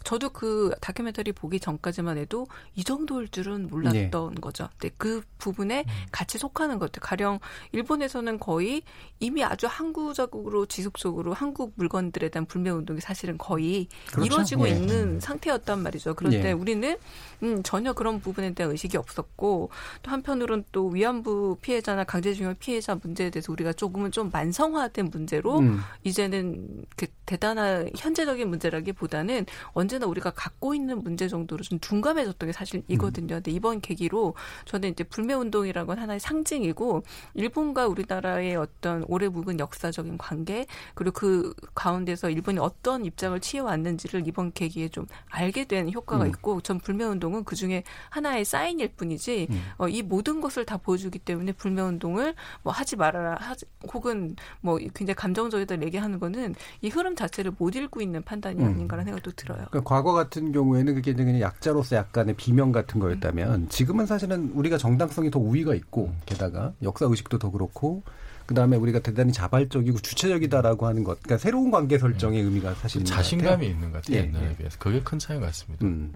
[0.08, 4.40] 저도 그 다큐멘터리 보기 전까지만 해도 이 정도일 줄은 몰랐던 네.
[4.40, 4.70] 거죠.
[4.78, 5.92] 근데 그 부분에 음.
[6.10, 7.02] 같이 속하는 것들.
[7.02, 7.40] 가령
[7.72, 8.80] 일본에서는 거의
[9.20, 14.24] 이미 아주 항구적으로 지속적으로 한국 물건들에 대한 불매 운동이 사실은 거의 그렇죠?
[14.24, 14.70] 이루어지고 네.
[14.70, 15.20] 있는 음.
[15.20, 16.14] 상태였단 말이죠.
[16.14, 16.52] 그런데 네.
[16.52, 16.96] 우리는
[17.42, 19.68] 음, 전혀 그런 부분에 대한 의식이 없었고
[20.02, 25.80] 또 한편으로는 또 위안부 피해자나 강제징용 피해자 문제에 대해서 우리가 조금은 좀 만성화된 문제로 음.
[26.02, 32.52] 이제는 그 대단한 현재적인 문제라기보다는 언제 나 우리가 갖고 있는 문제 정도로 좀 둔감해졌던 게
[32.52, 33.34] 사실이거든요.
[33.34, 33.36] 음.
[33.38, 34.34] 근데 이번 계기로
[34.64, 37.02] 저는 이제 불매 운동이라는 건 하나의 상징이고
[37.34, 44.26] 일본과 우리나라의 어떤 오래 묵은 역사적인 관계 그리고 그 가운데서 일본이 어떤 입장을 취해 왔는지를
[44.26, 46.30] 이번 계기에 좀 알게 된 효과가 음.
[46.30, 49.62] 있고 전 불매 운동은 그 중에 하나의 사인일 뿐이지 음.
[49.78, 54.78] 어, 이 모든 것을 다 보여주기 때문에 불매 운동을 뭐 하지 말아라 하지, 혹은 뭐
[54.78, 58.68] 굉장히 감정적이다 얘기하는 거는 이 흐름 자체를 못 읽고 있는 판단이 음.
[58.68, 59.66] 아닌가라는 생각도 들어요.
[59.70, 63.68] 그러니까 과거 같은 경우에는 그게 그냥 약자로서 약간의 비명 같은 거였다면 음.
[63.68, 68.02] 지금은 사실은 우리가 정당성이 더 우위가 있고 게다가 역사 의식도 더 그렇고
[68.46, 71.22] 그다음에 우리가 대단히 자발적이고 주체적이다라고 하는 것.
[71.22, 72.46] 그러니까 새로운 관계 설정의 음.
[72.46, 74.16] 의미가 사실 자신감이 있는 것 같아요.
[74.16, 74.56] 예, 옛날에 예.
[74.56, 74.78] 비해서.
[74.78, 75.84] 그게 큰 차이 같습니다.
[75.84, 76.14] 음.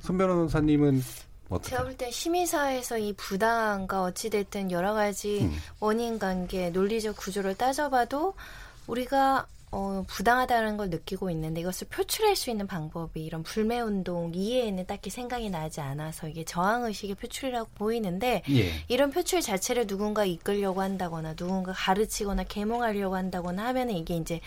[0.00, 1.00] 손 변호사님은
[1.48, 1.70] 어떻게?
[1.70, 5.56] 제가 볼때 시민사회에서 이 부당함과 어찌됐든 여러 가지 음.
[5.78, 8.34] 원인 관계, 논리적 구조를 따져봐도
[8.88, 15.10] 우리가 어, 부당하다는 걸 느끼고 있는데 이것을 표출할 수 있는 방법이 이런 불매운동 이해에는 딱히
[15.10, 18.72] 생각이 나지 않아서 이게 저항의식의 표출이라고 보이는데 예.
[18.88, 24.40] 이런 표출 자체를 누군가 이끌려고 한다거나 누군가 가르치거나 계몽하려고 한다거나 하면은 이게 이제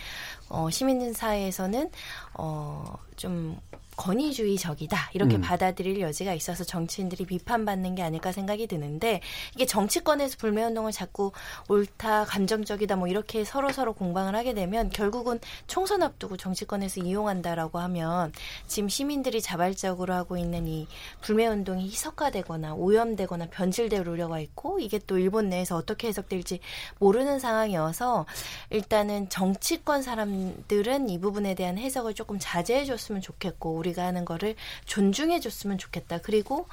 [0.49, 1.89] 어, 시민사회에서는
[2.33, 3.57] 어, 좀
[3.97, 5.41] 권위주의적이다 이렇게 음.
[5.41, 9.21] 받아들일 여지가 있어서 정치인들이 비판받는 게 아닐까 생각이 드는데
[9.55, 11.31] 이게 정치권에서 불매운동을 자꾸
[11.69, 18.31] 옳다 감정적이다 뭐 이렇게 서로 서로 공방을 하게 되면 결국은 총선 앞두고 정치권에서 이용한다라고 하면
[18.67, 20.87] 지금 시민들이 자발적으로 하고 있는 이
[21.21, 26.59] 불매운동이 희석화되거나 오염되거나 변질될 우려가 있고 이게 또 일본 내에서 어떻게 해석될지
[26.99, 28.25] 모르는 상황이어서
[28.69, 34.55] 일단은 정치권 사람들은 이 부분에 대한 해석을 조금 자제해 줬으면 좋겠고 우리가 하는 거를
[34.85, 36.19] 존중해 줬으면 좋겠다.
[36.19, 36.67] 그리고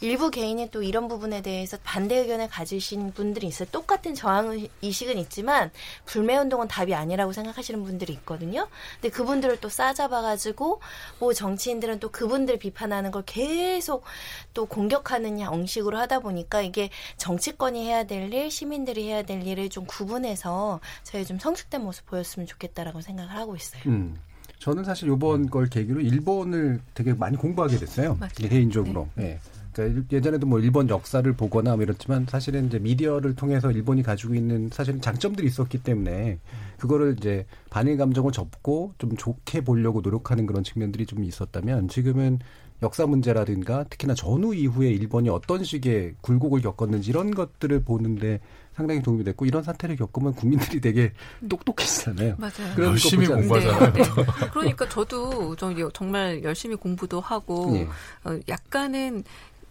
[0.00, 3.68] 일부 개인이 또 이런 부분에 대해서 반대 의견을 가지신 분들이 있어요.
[3.70, 5.70] 똑같은 저항 의식은 있지만
[6.06, 8.68] 불매 운동은 답이 아니라고 생각하시는 분들이 있거든요.
[9.00, 10.80] 근데 그분들을 또 싸잡아 가지고
[11.18, 14.04] 뭐 정치인들은 또 그분들 비판하는 걸 계속
[14.52, 19.84] 또 공격하는 형식으로 하다 보니까 이게 정치권이 해야 될 일, 시민들이 해야 될 일을 좀
[19.86, 23.82] 구분해서 저희 좀 성숙된 모습 보였으면 좋겠다라고 생각을 하고 있어요.
[23.86, 24.18] 음.
[24.64, 28.16] 저는 사실 이번 걸 계기로 일본을 되게 많이 공부하게 됐어요.
[28.18, 28.32] 맞아요.
[28.34, 29.08] 개인적으로.
[29.14, 29.22] 네.
[29.22, 29.40] 네.
[29.74, 34.70] 그러니까 예전에도 뭐 일본 역사를 보거나 뭐 이렇지만 사실은 이제 미디어를 통해서 일본이 가지고 있는
[34.72, 36.38] 사실은 장점들이 있었기 때문에
[36.78, 42.38] 그거를 이제 반일 감정을 접고 좀 좋게 보려고 노력하는 그런 측면들이 좀 있었다면 지금은
[42.82, 48.40] 역사 문제라든가 특히나 전후 이후에 일본이 어떤 식의 굴곡을 겪었는지 이런 것들을 보는데
[48.74, 51.12] 상당히 도움이 됐고 이런 사태를 겪으면 국민들이 되게
[51.48, 52.36] 똑똑해지잖아요.
[52.38, 52.74] 맞아요.
[52.78, 53.92] 열심히 공부하잖아요.
[53.92, 54.10] 네, 네.
[54.52, 55.56] 그러니까 저도
[55.92, 57.88] 정말 열심히 공부도 하고 네.
[58.24, 59.24] 어, 약간은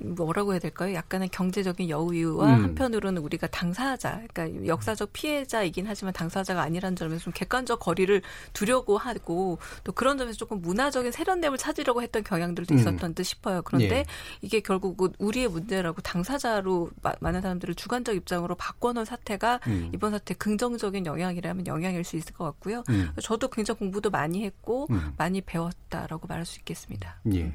[0.04, 0.93] 뭐라고 해야 될까요?
[0.93, 2.64] 약간의 경제적인 여유와 음.
[2.64, 9.60] 한편으로는 우리가 당사자, 그러니까 역사적 피해자이긴 하지만 당사자가 아니라는 점에서 좀 객관적 거리를 두려고 하고
[9.84, 12.80] 또 그런 점에서 조금 문화적인 세련됨을 찾으려고 했던 경향들도 음.
[12.80, 13.16] 있었던 음.
[13.16, 13.62] 듯 싶어요.
[13.62, 14.06] 그런데 예.
[14.41, 19.91] 이게 결국 우리의 문제라고 당사자로 마, 많은 사람들을 주관적 입장으로 바꿔 놓은 사태가 음.
[19.94, 22.84] 이번 사태 긍정적인 영향이라면 영향일 수 있을 것 같고요.
[22.89, 23.12] 음.
[23.22, 25.14] 저도 굉장히 공부도 많이 했고 음.
[25.18, 27.20] 많이 배웠다라고 말할 수 있겠습니다.
[27.34, 27.54] 예.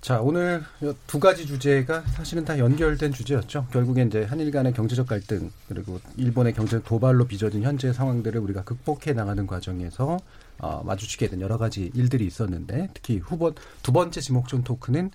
[0.00, 0.62] 자, 오늘
[1.08, 3.66] 두 가지 주제가 사실은 다 연결된 주제였죠.
[3.72, 9.12] 결국엔 이제 한일 간의 경제적 갈등, 그리고 일본의 경제 도발로 빚어진 현재 상황들을 우리가 극복해
[9.12, 10.18] 나가는 과정에서
[10.60, 15.10] 어, 마주치게 된 여러 가지 일들이 있었는데, 특히 후번, 두 번째 지목전 토크는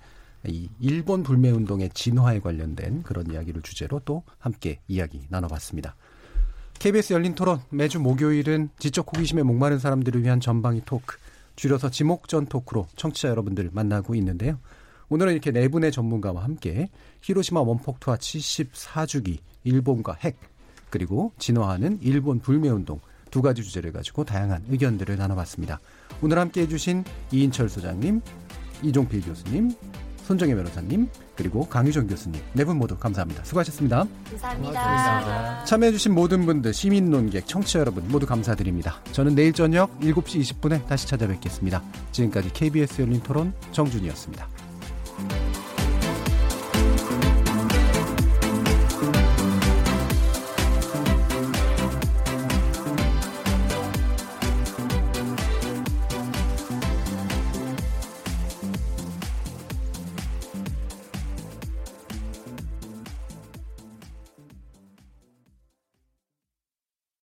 [0.46, 5.96] 이 일본 불매 운동의 진화에 관련된 그런 이야기를 주제로 또 함께 이야기 나눠봤습니다.
[6.78, 11.16] KBS 열린 토론 매주 목요일은 지적 호기심에 목마른 사람들을 위한 전방위 토크,
[11.56, 14.58] 줄여서 지목전 토크로 청취자 여러분들 만나고 있는데요.
[15.08, 16.88] 오늘은 이렇게 네 분의 전문가와 함께
[17.22, 20.36] 히로시마 원폭 투하 74주기 일본과 핵
[20.90, 25.80] 그리고 진화하는 일본 불매운동 두 가지 주제를 가지고 다양한 의견들을 나눠봤습니다.
[26.22, 28.20] 오늘 함께 해주신 이인철 소장님,
[28.82, 29.72] 이종필 교수님,
[30.24, 33.44] 손정혜 변호사님, 그리고 강유정 교수님 네 분 모두 감사합니다.
[33.44, 34.06] 수고하셨습니다.
[34.30, 35.64] 감사합니다.
[35.64, 39.00] 참여해주신 모든 분들, 시민 논객, 청취자 여러분 모두 감사드립니다.
[39.12, 41.82] 저는 내일 저녁 7시 20분에 다시 찾아뵙겠습니다.
[42.12, 44.48] 지금까지 KBS 열린 토론 정준이었습니다.